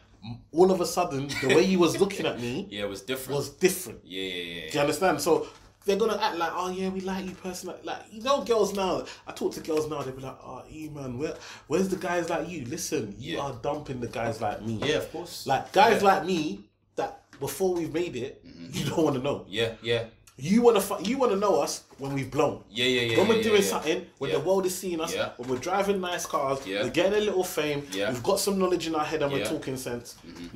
all 0.52 0.72
of 0.72 0.80
a 0.80 0.86
sudden 0.86 1.28
the 1.42 1.48
way 1.56 1.66
he 1.66 1.76
was 1.78 2.00
looking 2.00 2.26
at 2.26 2.40
me 2.40 2.68
yeah, 2.72 2.84
it 2.84 2.90
was 2.90 3.02
different. 3.02 3.36
was 3.38 3.50
different. 3.50 4.00
yeah, 4.06 4.22
yeah, 4.24 4.44
yeah, 4.66 4.72
Do 4.72 4.78
you 4.78 4.82
understand? 4.82 5.20
So 5.22 5.48
they're 5.86 5.98
gonna 5.98 6.18
act 6.18 6.38
like, 6.38 6.52
oh 6.56 6.70
yeah, 6.70 6.88
we 6.90 7.02
like 7.02 7.26
you 7.26 7.32
personally. 7.32 7.78
Like 7.84 8.04
you 8.10 8.22
know, 8.22 8.42
girls 8.44 8.74
now. 8.74 9.04
I 9.28 9.34
talk 9.34 9.52
to 9.56 9.60
girls 9.60 9.90
now. 9.90 10.02
They 10.02 10.12
be 10.12 10.22
like, 10.22 10.38
oh, 10.42 10.64
you 10.70 10.92
man, 10.92 11.18
where, 11.18 11.36
where's 11.68 11.90
the 11.90 11.98
guys 11.98 12.30
like 12.30 12.48
you? 12.48 12.64
Listen, 12.66 13.14
you 13.20 13.36
Yeah. 13.36 13.42
are 13.44 13.54
dumping 13.62 14.00
the 14.00 14.08
guys 14.08 14.40
like 14.40 14.62
me. 14.62 14.76
Yeah, 14.82 14.98
of 14.98 15.12
course. 15.12 15.46
Like 15.46 15.74
guys 15.74 16.02
Yeah. 16.02 16.08
like 16.08 16.26
me 16.26 16.62
that 16.96 17.23
before 17.47 17.71
we've 17.77 17.93
made 18.01 18.15
it, 18.25 18.34
you 18.75 18.84
don't 18.89 19.03
want 19.08 19.15
to 19.19 19.23
know. 19.27 19.38
Yeah, 19.60 19.71
yeah, 19.91 20.03
You 20.49 20.58
want 20.65 20.75
to 20.82 20.84
you 21.10 21.15
want 21.21 21.32
to 21.36 21.39
know 21.45 21.53
us 21.65 21.73
when 22.01 22.12
we've 22.17 22.32
blown. 22.38 22.56
yeah, 22.79 22.86
yeah, 22.95 23.01
yeah. 23.01 23.17
when 23.17 23.27
we're 23.32 23.41
yeah, 23.43 23.49
doing 23.49 23.62
yeah. 23.65 23.73
something, 23.73 23.99
when 24.19 24.29
Yeah. 24.32 24.38
the 24.38 24.43
world 24.47 24.65
is 24.69 24.75
seeing 24.82 24.99
us, 25.06 25.13
when 25.38 25.45
we're 25.49 25.63
driving 25.69 25.99
nice 26.10 26.25
cars, 26.34 26.58
we're 26.65 26.89
getting 26.99 27.17
a 27.21 27.23
little 27.29 27.43
fame, 27.60 27.79
we've 28.12 28.23
got 28.32 28.39
some 28.45 28.56
knowledge 28.62 28.86
in 28.89 28.93
our 28.99 29.06
head 29.12 29.21
and 29.23 29.29
we're. 29.32 29.43
Mm-hmm. 29.43 29.56
talking 29.56 29.77
sense. 29.89 30.08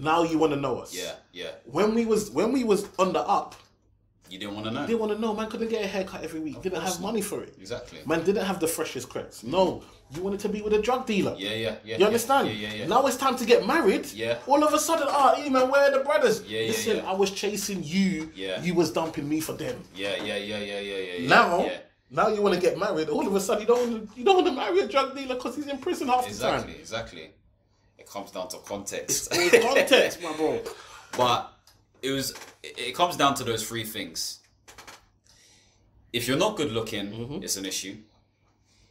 Now 0.09 0.19
you 0.29 0.37
want 0.43 0.53
to 0.57 0.59
know 0.65 0.75
us. 0.83 0.91
Yeah, 1.01 1.13
yeah. 1.41 1.51
When 1.77 1.89
we 1.97 2.03
was 2.11 2.21
when 2.39 2.49
we 2.57 2.63
was 2.73 2.81
on 3.03 3.09
the 3.17 3.23
up, 3.39 3.49
You 4.29 4.39
didn't 4.39 4.55
want 4.55 4.65
to 4.67 4.71
know. 4.71 4.85
Didn't 4.85 4.99
want 4.99 5.11
to 5.13 5.19
know. 5.19 5.33
Man 5.33 5.49
couldn't 5.49 5.69
get 5.69 5.83
a 5.83 5.87
haircut 5.87 6.23
every 6.23 6.39
week. 6.39 6.61
Didn't 6.61 6.81
have 6.81 6.99
not. 6.99 7.01
money 7.01 7.21
for 7.21 7.41
it. 7.43 7.55
Exactly. 7.59 7.99
Man 8.05 8.23
didn't 8.23 8.45
have 8.45 8.59
the 8.59 8.67
freshest 8.67 9.09
crepes. 9.09 9.43
No, 9.43 9.83
you 10.13 10.21
wanted 10.21 10.39
to 10.41 10.49
be 10.49 10.61
with 10.61 10.73
a 10.73 10.81
drug 10.81 11.05
dealer. 11.05 11.35
Yeah, 11.37 11.53
yeah, 11.53 11.75
yeah. 11.83 11.97
You 11.97 12.05
understand? 12.05 12.47
Yeah, 12.47 12.53
yeah, 12.53 12.73
yeah. 12.73 12.87
Now 12.87 13.05
it's 13.07 13.17
time 13.17 13.35
to 13.37 13.45
get 13.45 13.65
married. 13.65 14.05
Yeah. 14.13 14.39
All 14.47 14.63
of 14.63 14.73
a 14.73 14.79
sudden, 14.79 15.07
ah, 15.09 15.35
oh, 15.37 15.49
man, 15.49 15.69
where 15.69 15.89
are 15.89 15.97
the 15.97 16.03
brothers? 16.03 16.43
Yeah, 16.43 16.61
yeah, 16.61 16.67
Listen, 16.67 16.97
yeah. 16.97 17.11
I 17.11 17.13
was 17.13 17.31
chasing 17.31 17.83
you. 17.83 18.31
Yeah. 18.35 18.61
You 18.61 18.73
was 18.73 18.91
dumping 18.91 19.27
me 19.27 19.41
for 19.41 19.53
them. 19.53 19.83
Yeah, 19.95 20.15
yeah, 20.23 20.37
yeah, 20.37 20.59
yeah, 20.59 20.79
yeah, 20.79 20.97
yeah. 20.97 21.27
Now, 21.27 21.65
yeah. 21.65 21.77
now 22.09 22.27
you 22.29 22.41
want 22.41 22.55
to 22.55 22.61
get 22.61 22.77
married. 22.77 23.09
All 23.09 23.27
of 23.27 23.35
a 23.35 23.39
sudden, 23.39 23.61
you 23.61 23.67
don't 23.67 23.91
wanna, 23.91 24.07
you 24.15 24.23
don't 24.23 24.35
want 24.35 24.47
to 24.47 24.53
marry 24.53 24.79
a 24.79 24.87
drug 24.87 25.15
dealer 25.15 25.35
because 25.35 25.55
he's 25.55 25.67
in 25.67 25.77
prison 25.79 26.07
half 26.07 26.27
the 26.27 26.37
time. 26.37 26.55
exactly, 26.55 26.75
exactly. 26.75 27.31
It 27.97 28.09
comes 28.09 28.31
down 28.31 28.47
to 28.49 28.57
context. 28.59 29.29
It's 29.31 29.65
all 29.65 29.75
context, 29.75 30.21
my 30.23 30.33
bro. 30.33 30.61
But 31.17 31.53
it 32.01 32.11
was 32.11 32.31
it 32.63 32.77
it 32.79 32.95
comes 32.95 33.15
down 33.17 33.33
to 33.35 33.43
those 33.43 33.67
three 33.67 33.83
things. 33.83 34.39
If 36.13 36.27
you're 36.27 36.37
not 36.37 36.55
good 36.57 36.71
looking, 36.71 37.07
Mm-hmm. 37.11 37.43
it's 37.43 37.57
an 37.57 37.65
issue. 37.65 37.97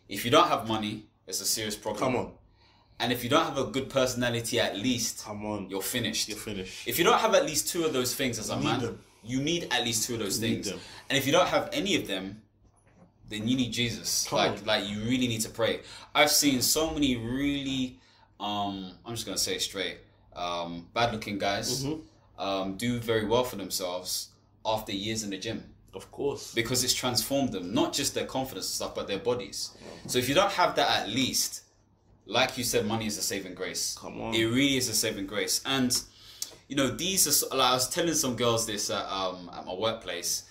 If 0.09 0.25
you 0.25 0.31
don't 0.31 0.49
have 0.49 0.69
money, 0.69 1.07
it's 1.27 1.41
a 1.41 1.45
serious 1.45 1.75
problem. 1.75 2.01
Come 2.05 2.17
on, 2.17 2.33
And 3.01 3.13
if 3.13 3.25
you 3.25 3.31
don't 3.31 3.45
have 3.45 3.59
a 3.59 3.65
good 3.65 3.89
personality 3.91 4.61
at 4.61 4.77
least, 4.77 5.25
come 5.25 5.45
on. 5.47 5.69
you're 5.69 5.83
finished. 5.83 6.29
You're 6.29 6.39
finished. 6.39 6.87
If 6.87 6.99
you 6.99 7.05
don't 7.05 7.19
have 7.19 7.35
at 7.35 7.45
least 7.45 7.69
two 7.69 7.85
of 7.85 7.93
those 7.93 8.15
things 8.15 8.39
as 8.39 8.51
a 8.51 8.57
man, 8.59 8.81
them. 8.81 9.01
you 9.25 9.41
need 9.41 9.67
at 9.73 9.83
least 9.83 10.07
two 10.07 10.15
of 10.15 10.21
those 10.21 10.41
need 10.41 10.55
things. 10.65 10.71
them. 10.71 10.79
And 11.09 11.19
if 11.19 11.27
you 11.27 11.33
don't 11.33 11.49
have 11.49 11.69
any 11.73 11.97
of 11.97 12.07
them, 12.07 12.43
then 13.29 13.49
you 13.49 13.57
need 13.57 13.73
Jesus. 13.73 14.27
Come 14.29 14.39
like 14.39 14.53
on. 14.61 14.65
like 14.65 14.89
you 14.89 15.01
really 15.01 15.27
need 15.27 15.41
to 15.41 15.49
pray. 15.51 15.81
I've 16.15 16.31
seen 16.31 16.63
so 16.63 16.91
many 16.93 17.17
really 17.17 17.99
um 18.39 18.93
I'm 19.05 19.15
just 19.15 19.27
gonna 19.27 19.39
say 19.39 19.57
it 19.57 19.63
straight, 19.63 19.99
um, 20.37 20.87
bad 20.95 21.13
looking 21.13 21.39
guys 21.39 21.83
Mm-hmm. 21.85 22.01
Um, 22.39 22.77
do 22.77 22.99
very 22.99 23.25
well 23.27 23.45
for 23.45 23.57
themselves 23.57 24.29
after 24.65 24.93
years 24.93 25.23
in 25.23 25.31
the 25.31 25.39
gym 25.39 25.65
Of 25.95 26.11
course. 26.11 26.55
because 26.55 26.85
it's 26.85 26.95
transformed 26.95 27.53
them, 27.53 27.73
not 27.73 27.93
just 27.93 28.15
their 28.15 28.27
confidence 28.27 28.67
and 28.67 28.75
stuff, 28.75 28.95
but 28.95 29.07
their 29.09 29.19
bodies. 29.19 29.71
So 30.07 30.19
if 30.19 30.29
you 30.29 30.35
don't 30.35 30.53
have 30.53 30.75
that 30.77 31.03
at 31.03 31.09
least, 31.09 31.63
like 32.27 32.59
you 32.59 32.65
said, 32.65 32.87
money 32.87 33.07
is 33.07 33.17
a 33.19 33.23
saving 33.23 33.55
grace. 33.55 33.97
Come 33.99 34.21
on. 34.21 34.35
It 34.35 34.45
really 34.45 34.77
is 34.77 34.89
a 34.89 34.95
saving 34.95 35.27
grace. 35.27 35.63
And 35.65 35.97
you 36.69 36.75
know, 36.75 36.89
these 36.89 37.27
are, 37.45 37.57
like, 37.57 37.71
I 37.71 37.75
was 37.75 37.89
telling 37.89 38.15
some 38.15 38.35
girls 38.37 38.67
this 38.67 38.91
at, 38.91 39.07
um, 39.07 39.49
at 39.57 39.65
my 39.65 39.75
workplace, 39.75 40.43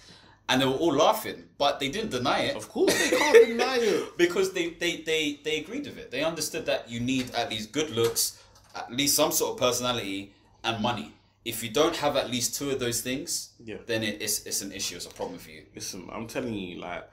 and 0.47 0.61
they 0.61 0.65
were 0.65 0.71
all 0.73 0.93
laughing, 0.93 1.43
but 1.57 1.79
they 1.79 1.89
didn't 1.89 2.11
deny 2.11 2.41
it 2.41 2.55
Of 2.55 2.69
course, 2.69 2.93
they 2.97 3.17
can't 3.17 3.47
deny 3.47 3.77
it. 3.79 4.17
because 4.17 4.53
they, 4.53 4.69
they, 4.69 5.01
they, 5.01 5.39
they 5.43 5.59
agreed 5.59 5.85
with 5.85 5.97
it. 5.97 6.11
They 6.11 6.23
understood 6.23 6.65
that 6.67 6.89
you 6.89 6.99
need 7.01 7.33
at 7.35 7.49
least 7.49 7.71
good 7.73 7.89
looks, 7.89 8.41
at 8.75 8.91
least 8.93 9.15
some 9.15 9.31
sort 9.31 9.53
of 9.53 9.59
personality, 9.59 10.33
and 10.63 10.81
money. 10.81 11.11
If 11.45 11.63
you 11.63 11.69
don't 11.69 11.95
have 11.97 12.15
at 12.17 12.29
least 12.29 12.55
two 12.55 12.71
of 12.71 12.79
those 12.79 13.01
things, 13.01 13.51
Yeah. 13.63 13.77
then 13.85 14.03
it, 14.03 14.21
it's, 14.21 14.45
it's 14.45 14.61
an 14.63 14.71
issue, 14.71 14.95
it's 14.95 15.05
a 15.05 15.09
problem 15.09 15.37
for 15.39 15.51
you. 15.51 15.63
Listen, 15.75 16.09
I'm 16.11 16.25
telling 16.27 16.53
you, 16.55 16.79
like, 16.79 17.07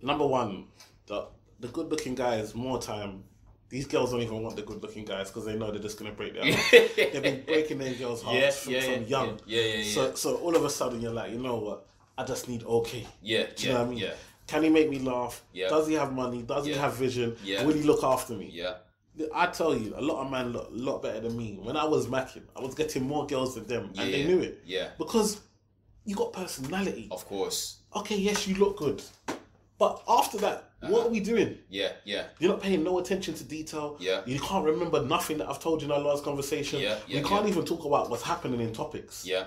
number 0.00 0.26
one, 0.26 0.66
the 1.06 1.26
the 1.60 1.68
good 1.68 1.88
looking 1.90 2.14
guys, 2.14 2.54
more 2.54 2.80
time. 2.80 3.24
These 3.70 3.86
girls 3.86 4.12
don't 4.12 4.20
even 4.22 4.42
want 4.42 4.54
the 4.56 4.62
good 4.62 4.80
looking 4.82 5.04
guys 5.04 5.28
because 5.30 5.44
they 5.46 5.56
know 5.56 5.70
they're 5.72 5.82
just 5.82 5.98
gonna 5.98 6.12
break 6.12 6.34
their 6.34 6.44
hearts. 6.44 6.70
They've 6.96 7.22
been 7.22 7.42
breaking 7.44 7.78
their 7.78 7.94
girls' 7.94 8.22
hearts 8.22 8.38
Yeah, 8.40 8.50
from, 8.50 8.72
yeah, 8.74 8.80
from 8.94 9.04
young. 9.06 9.40
yeah, 9.46 9.60
yeah, 9.60 9.74
yeah, 9.78 9.94
So 9.94 10.14
so 10.14 10.36
all 10.36 10.54
of 10.54 10.64
a 10.64 10.70
sudden 10.70 11.00
you're 11.00 11.12
like, 11.12 11.32
you 11.32 11.38
know 11.38 11.56
what? 11.56 11.86
I 12.16 12.22
just 12.24 12.48
need 12.48 12.62
okay. 12.64 13.06
Yeah, 13.22 13.46
Do 13.56 13.62
you 13.66 13.68
yeah, 13.68 13.72
know 13.74 13.80
what 13.80 13.86
I 13.86 13.90
mean? 13.90 13.98
yeah. 13.98 14.14
Can 14.46 14.62
he 14.62 14.68
make 14.68 14.90
me 14.90 14.98
laugh? 15.00 15.42
Yeah. 15.52 15.68
Does 15.70 15.88
he 15.88 15.94
have 15.94 16.12
money? 16.12 16.42
Does 16.42 16.66
he 16.66 16.72
have 16.74 16.94
vision? 16.96 17.34
Yeah. 17.42 17.64
Will 17.64 17.74
he 17.74 17.82
look 17.82 18.04
after 18.04 18.34
me? 18.34 18.50
Yeah. 18.52 18.74
I 19.34 19.46
tell 19.46 19.76
you, 19.76 19.94
a 19.96 20.00
lot 20.00 20.24
of 20.24 20.30
men 20.30 20.52
look 20.52 20.68
a 20.70 20.74
lot 20.74 21.02
better 21.02 21.20
than 21.20 21.36
me. 21.36 21.58
When 21.62 21.76
I 21.76 21.84
was 21.84 22.08
macking, 22.08 22.42
I 22.56 22.60
was 22.60 22.74
getting 22.74 23.04
more 23.04 23.26
girls 23.26 23.54
than 23.54 23.66
them, 23.66 23.92
and 23.96 24.12
they 24.12 24.24
knew 24.24 24.40
it 24.40 24.62
Yeah. 24.64 24.88
because 24.98 25.40
you 26.04 26.14
got 26.16 26.32
personality. 26.32 27.08
Of 27.10 27.24
course. 27.26 27.78
Okay, 27.94 28.16
yes, 28.16 28.48
you 28.48 28.56
look 28.56 28.76
good, 28.76 29.02
but 29.78 30.02
after 30.08 30.38
that, 30.38 30.70
what 30.80 30.92
uh-huh. 30.92 31.08
are 31.08 31.10
we 31.10 31.20
doing? 31.20 31.58
Yeah. 31.68 31.92
Yeah. 32.04 32.24
You're 32.38 32.50
not 32.50 32.60
paying 32.60 32.84
no 32.84 32.98
attention 32.98 33.34
to 33.34 33.44
detail. 33.44 33.96
Yeah. 34.00 34.22
You 34.26 34.38
can't 34.38 34.64
remember 34.64 35.02
nothing 35.02 35.38
that 35.38 35.48
I've 35.48 35.60
told 35.60 35.80
you 35.80 35.86
in 35.86 35.92
our 35.92 36.00
last 36.00 36.24
conversation. 36.24 36.80
Yeah, 36.80 36.98
yeah, 37.06 37.22
we 37.22 37.28
can't 37.28 37.44
yeah. 37.44 37.50
even 37.52 37.64
talk 37.64 37.84
about 37.84 38.10
what's 38.10 38.22
happening 38.22 38.60
in 38.60 38.72
topics. 38.72 39.24
Yeah. 39.26 39.46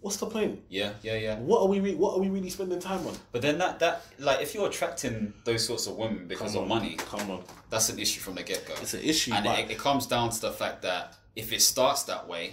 What's 0.00 0.16
the 0.16 0.26
point? 0.26 0.60
Yeah. 0.68 0.92
Yeah. 1.02 1.16
Yeah. 1.16 1.38
What 1.38 1.60
are 1.62 1.68
we? 1.68 1.80
Re- 1.80 1.94
what 1.94 2.14
are 2.16 2.20
we 2.20 2.28
really 2.30 2.50
spending 2.50 2.80
time 2.80 3.06
on? 3.06 3.14
But 3.32 3.42
then 3.42 3.58
that 3.58 3.78
that 3.80 4.02
like 4.18 4.40
if 4.40 4.54
you're 4.54 4.66
attracting 4.68 5.34
those 5.44 5.66
sorts 5.66 5.86
of 5.86 5.96
women 5.96 6.26
because 6.26 6.52
Come 6.54 6.64
of 6.64 6.70
on. 6.72 6.78
money, 6.80 6.96
Come 6.96 7.30
on, 7.30 7.42
that's 7.68 7.88
an 7.90 7.98
issue 7.98 8.20
from 8.20 8.34
the 8.36 8.42
get 8.42 8.66
go. 8.66 8.74
it's 8.80 8.94
an 8.94 9.02
issue. 9.02 9.32
and 9.32 9.44
but 9.44 9.58
it, 9.60 9.70
it 9.72 9.78
comes 9.78 10.06
down 10.06 10.30
to 10.30 10.40
the 10.40 10.52
fact 10.52 10.82
that 10.82 11.14
if 11.36 11.52
it 11.52 11.60
starts 11.62 12.04
that 12.04 12.26
way, 12.28 12.52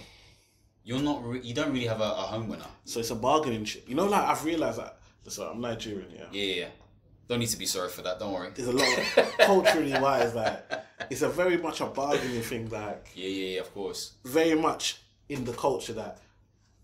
you're 0.84 1.00
not 1.00 1.24
re- 1.24 1.40
you 1.42 1.54
don't 1.54 1.72
really 1.72 1.86
have 1.86 2.00
a, 2.00 2.04
a 2.04 2.26
home 2.32 2.48
winner. 2.48 2.66
so 2.84 3.00
it's 3.00 3.10
a 3.10 3.14
bargaining 3.14 3.64
chip. 3.64 3.88
You 3.88 3.94
know, 3.94 4.06
like 4.06 4.22
I've 4.22 4.44
realized 4.44 4.78
that. 4.78 4.98
Listen, 5.24 5.48
I'm 5.50 5.60
Nigerian. 5.60 6.10
Yeah. 6.14 6.24
Yeah, 6.32 6.42
yeah. 6.42 6.60
yeah. 6.62 6.68
Don't 7.28 7.40
need 7.40 7.48
to 7.50 7.58
be 7.58 7.66
sorry 7.66 7.90
for 7.90 8.00
that. 8.02 8.18
Don't 8.18 8.32
worry. 8.32 8.50
There's 8.54 8.68
a 8.68 8.72
lot 8.72 8.98
of 8.98 9.38
culturally 9.40 9.92
wise 9.92 10.34
like 10.34 10.70
it's 11.10 11.20
a 11.22 11.28
very 11.28 11.58
much 11.58 11.80
a 11.82 11.86
bargaining 11.86 12.40
thing. 12.42 12.68
Like 12.70 13.08
Yeah, 13.14 13.28
yeah, 13.28 13.54
yeah. 13.54 13.60
Of 13.60 13.72
course. 13.74 14.12
very 14.24 14.54
much 14.58 14.98
in 15.28 15.44
the 15.44 15.52
culture 15.52 15.92
that 15.94 16.18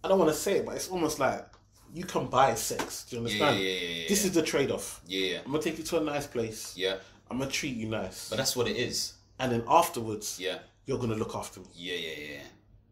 I 0.04 0.08
don't 0.08 0.18
want 0.18 0.30
to 0.30 0.36
say 0.36 0.58
it, 0.58 0.66
but 0.66 0.76
it's 0.76 0.88
almost 0.88 1.18
like 1.18 1.46
you 1.92 2.04
can 2.04 2.26
buy 2.26 2.54
sex. 2.54 3.04
Do 3.04 3.16
you 3.16 3.22
understand? 3.22 3.58
yeah, 3.58 3.64
yeah, 3.70 3.88
yeah. 4.02 4.08
This 4.08 4.24
is 4.24 4.32
the 4.32 4.42
trade 4.42 4.70
off. 4.70 5.00
Yeah, 5.06 5.26
yeah, 5.26 5.38
I'm 5.44 5.50
gonna 5.52 5.62
take 5.62 5.78
you 5.78 5.84
to 5.84 5.98
a 5.98 6.00
nice 6.04 6.26
place. 6.26 6.74
yeah. 6.76 6.96
I'm 7.30 7.38
gonna 7.38 7.50
treat 7.50 7.74
you 7.76 7.88
nice, 7.88 8.28
But 8.28 8.36
that's 8.36 8.54
what 8.54 8.68
it 8.68 8.76
is. 8.76 9.14
and 9.38 9.50
then 9.50 9.64
afterwards, 9.66 10.38
Yeah, 10.38 10.58
you're 10.86 10.98
gonna 10.98 11.14
look 11.16 11.34
after 11.34 11.60
me. 11.60 11.66
yeah, 11.74 11.94
yeah, 11.94 12.32
yeah, 12.34 12.40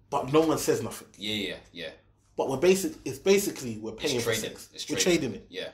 But 0.09 0.33
no 0.33 0.41
one 0.41 0.57
says 0.59 0.83
nothing. 0.83 1.09
yeah, 1.19 1.35
yeah, 1.35 1.57
yeah. 1.73 1.91
But 2.37 2.49
we're 2.49 2.57
basic. 2.57 2.95
It's 3.05 3.19
basically 3.19 3.77
we're 3.77 3.93
paying 3.93 4.17
It's 4.17 4.25
for 4.25 4.33
trading. 4.33 4.57
sex. 4.57 4.69
It's 4.73 4.89
we're 4.89 4.97
trading 4.97 5.35
it, 5.35 5.47
Yeah, 5.51 5.69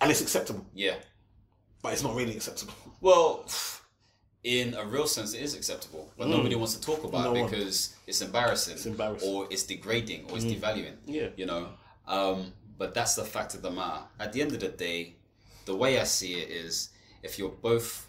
and 0.00 0.10
it's 0.10 0.20
acceptable. 0.20 0.64
yeah. 0.74 0.94
But 1.82 1.92
it's 1.94 2.02
not 2.02 2.14
really 2.14 2.36
acceptable. 2.36 2.74
Well, 3.00 3.44
in 4.44 4.74
a 4.74 4.84
real 4.84 5.06
sense, 5.06 5.34
it 5.34 5.42
is 5.42 5.54
acceptable, 5.54 6.10
but 6.16 6.28
nobody 6.28 6.54
wants 6.54 6.74
to 6.74 6.80
talk 6.80 7.04
about 7.04 7.20
Mm. 7.20 7.24
No 7.24 7.36
it 7.36 7.40
one. 7.42 7.50
because 7.50 7.94
it's 8.06 8.20
embarrassing, 8.22 8.74
It's 8.74 8.86
embarrassing. 8.86 9.28
Mm. 9.28 9.32
or 9.34 9.46
it's 9.50 9.64
degrading, 9.64 10.30
or 10.30 10.36
it's 10.36 10.46
devaluing. 10.46 10.96
Yeah. 11.06 11.28
you 11.36 11.46
know. 11.46 11.68
Um, 12.06 12.52
but 12.78 12.94
that's 12.94 13.14
the 13.14 13.24
fact 13.24 13.54
of 13.54 13.62
the 13.62 13.70
matter. 13.70 14.02
At 14.18 14.32
the 14.32 14.40
end 14.40 14.52
of 14.52 14.60
the 14.60 14.68
day, 14.68 15.16
the 15.66 15.74
way 15.76 16.00
I 16.00 16.04
see 16.04 16.34
it 16.34 16.48
is, 16.48 16.88
if 17.22 17.38
you're 17.38 17.50
both, 17.50 18.08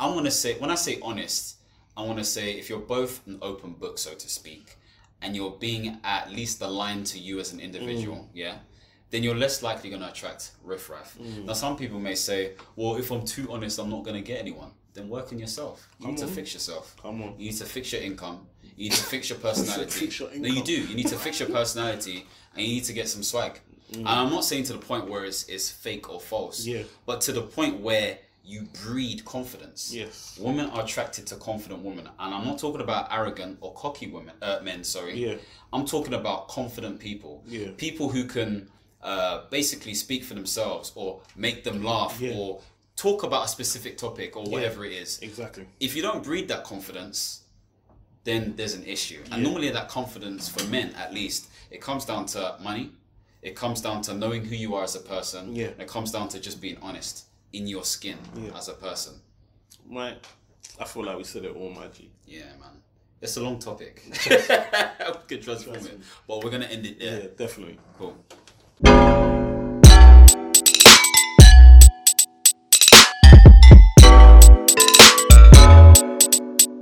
I 0.00 0.06
want 0.08 0.24
to 0.24 0.30
say, 0.30 0.58
when 0.58 0.70
I 0.70 0.76
say 0.76 0.98
honest, 1.02 1.56
I 1.96 2.02
want 2.02 2.18
to 2.18 2.24
say 2.24 2.52
if 2.52 2.68
you're 2.70 2.78
both 2.78 3.26
an 3.26 3.38
open 3.42 3.72
book, 3.74 3.98
so 3.98 4.14
to 4.14 4.28
speak, 4.28 4.76
and 5.20 5.36
you're 5.36 5.50
being 5.50 5.98
at 6.04 6.30
least 6.30 6.60
aligned 6.62 7.06
to 7.06 7.18
you 7.18 7.38
as 7.40 7.52
an 7.52 7.60
individual, 7.60 8.16
Mm. 8.16 8.28
yeah, 8.34 8.58
then 9.10 9.22
you're 9.22 9.36
less 9.36 9.62
likely 9.62 9.90
going 9.90 10.02
to 10.02 10.08
attract 10.08 10.52
riffraff. 10.64 11.16
Mm. 11.18 11.44
Now, 11.44 11.52
some 11.52 11.76
people 11.76 11.98
may 12.00 12.14
say, 12.14 12.52
well, 12.76 12.96
if 12.96 13.10
I'm 13.10 13.24
too 13.26 13.50
honest, 13.52 13.78
I'm 13.78 13.90
not 13.90 14.02
going 14.04 14.16
to 14.16 14.22
get 14.26 14.40
anyone. 14.40 14.72
Then 14.96 15.08
work 15.08 15.32
on 15.32 15.38
yourself. 15.38 15.88
You 16.00 16.08
need 16.08 16.18
to 16.18 16.26
fix 16.26 16.54
yourself. 16.54 16.96
Come 17.00 17.22
on. 17.22 17.34
You 17.38 17.50
need 17.50 17.58
to 17.58 17.64
fix 17.66 17.92
your 17.92 18.02
income. 18.02 18.46
You 18.76 18.88
need 18.88 18.96
to 18.96 19.04
fix 19.04 19.30
your 19.30 19.38
personality. 19.48 19.90
Fix 19.90 20.18
your 20.18 20.30
no, 20.34 20.48
you 20.48 20.62
do. 20.64 20.72
You 20.72 20.96
need 20.96 21.08
to 21.08 21.16
fix 21.16 21.38
your 21.40 21.48
personality, 21.50 22.26
and 22.54 22.62
you 22.66 22.74
need 22.74 22.84
to 22.84 22.92
get 22.92 23.08
some 23.08 23.22
swag. 23.22 23.60
Mm. 23.92 23.98
And 23.98 24.08
I'm 24.08 24.30
not 24.30 24.44
saying 24.44 24.64
to 24.64 24.72
the 24.72 24.78
point 24.80 25.08
where 25.08 25.24
it's, 25.24 25.48
it's 25.48 25.70
fake 25.70 26.10
or 26.12 26.20
false. 26.20 26.66
Yeah. 26.66 26.82
But 27.04 27.20
to 27.22 27.32
the 27.32 27.42
point 27.42 27.80
where 27.80 28.18
you 28.44 28.62
breed 28.84 29.24
confidence. 29.24 29.92
Yes. 29.92 30.38
Women 30.40 30.70
are 30.70 30.82
attracted 30.84 31.26
to 31.28 31.36
confident 31.36 31.82
women, 31.82 32.08
and 32.18 32.34
I'm 32.34 32.44
not 32.44 32.58
talking 32.58 32.80
about 32.80 33.12
arrogant 33.12 33.58
or 33.60 33.74
cocky 33.74 34.06
women, 34.06 34.34
uh, 34.40 34.60
men. 34.62 34.84
Sorry. 34.84 35.14
Yeah. 35.14 35.34
I'm 35.72 35.84
talking 35.84 36.14
about 36.14 36.48
confident 36.48 37.00
people. 37.00 37.42
Yeah. 37.46 37.68
People 37.76 38.08
who 38.08 38.24
can 38.24 38.70
uh, 39.02 39.42
basically 39.50 39.94
speak 39.94 40.22
for 40.24 40.34
themselves, 40.34 40.92
or 40.94 41.20
make 41.36 41.64
them 41.64 41.82
laugh, 41.82 42.18
Yeah. 42.20 42.34
or 42.36 42.60
talk 42.96 43.22
about 43.22 43.44
a 43.44 43.48
specific 43.48 43.98
topic, 43.98 44.36
or 44.36 44.44
whatever 44.44 44.84
it 44.84 44.92
is 44.92 45.18
Exactly. 45.20 45.66
if 45.80 45.94
you 45.94 46.02
don't 46.02 46.24
breed 46.24 46.48
that 46.48 46.64
confidence, 46.64 47.42
then 48.24 48.54
there's 48.56 48.74
an 48.74 48.84
issue. 48.84 49.22
And 49.30 49.42
normally, 49.42 49.70
that 49.70 49.88
confidence 49.88 50.48
for 50.48 50.64
men, 50.68 50.94
at 50.96 51.12
least, 51.14 51.48
it 51.70 51.80
comes 51.80 52.04
down 52.04 52.26
to 52.26 52.56
money. 52.60 52.90
It 53.42 53.54
comes 53.54 53.80
down 53.80 54.02
to 54.02 54.14
knowing 54.14 54.44
who 54.44 54.56
you 54.56 54.74
are 54.74 54.82
as 54.82 54.96
a 54.96 55.00
person. 55.00 55.54
Yeah. 55.54 55.68
It 55.78 55.86
comes 55.86 56.10
down 56.10 56.28
to 56.30 56.40
just 56.40 56.60
being 56.60 56.78
honest 56.82 57.26
in 57.52 57.68
your 57.68 57.84
skin 57.84 58.18
Yeah. 58.34 58.56
as 58.56 58.68
a 58.68 58.72
person. 58.74 59.14
Right. 59.88 60.16
I 60.80 60.84
feel 60.84 61.04
like 61.04 61.16
we 61.16 61.24
said 61.24 61.44
it 61.44 61.54
all, 61.54 61.70
my 61.70 61.86
G. 61.86 62.10
Yeah, 62.26 62.46
man. 62.58 62.82
It's 63.20 63.36
a 63.36 63.40
long 63.40 63.58
topic. 63.60 64.02
could 65.28 65.42
transform 65.42 65.76
it, 65.76 66.00
but 66.26 66.42
we're 66.44 66.50
gonna 66.50 66.66
end 66.66 66.84
it 66.86 66.98
there. 66.98 67.20
Yeah, 67.20 67.26
definitely. 67.36 67.78
Cool. 67.98 69.45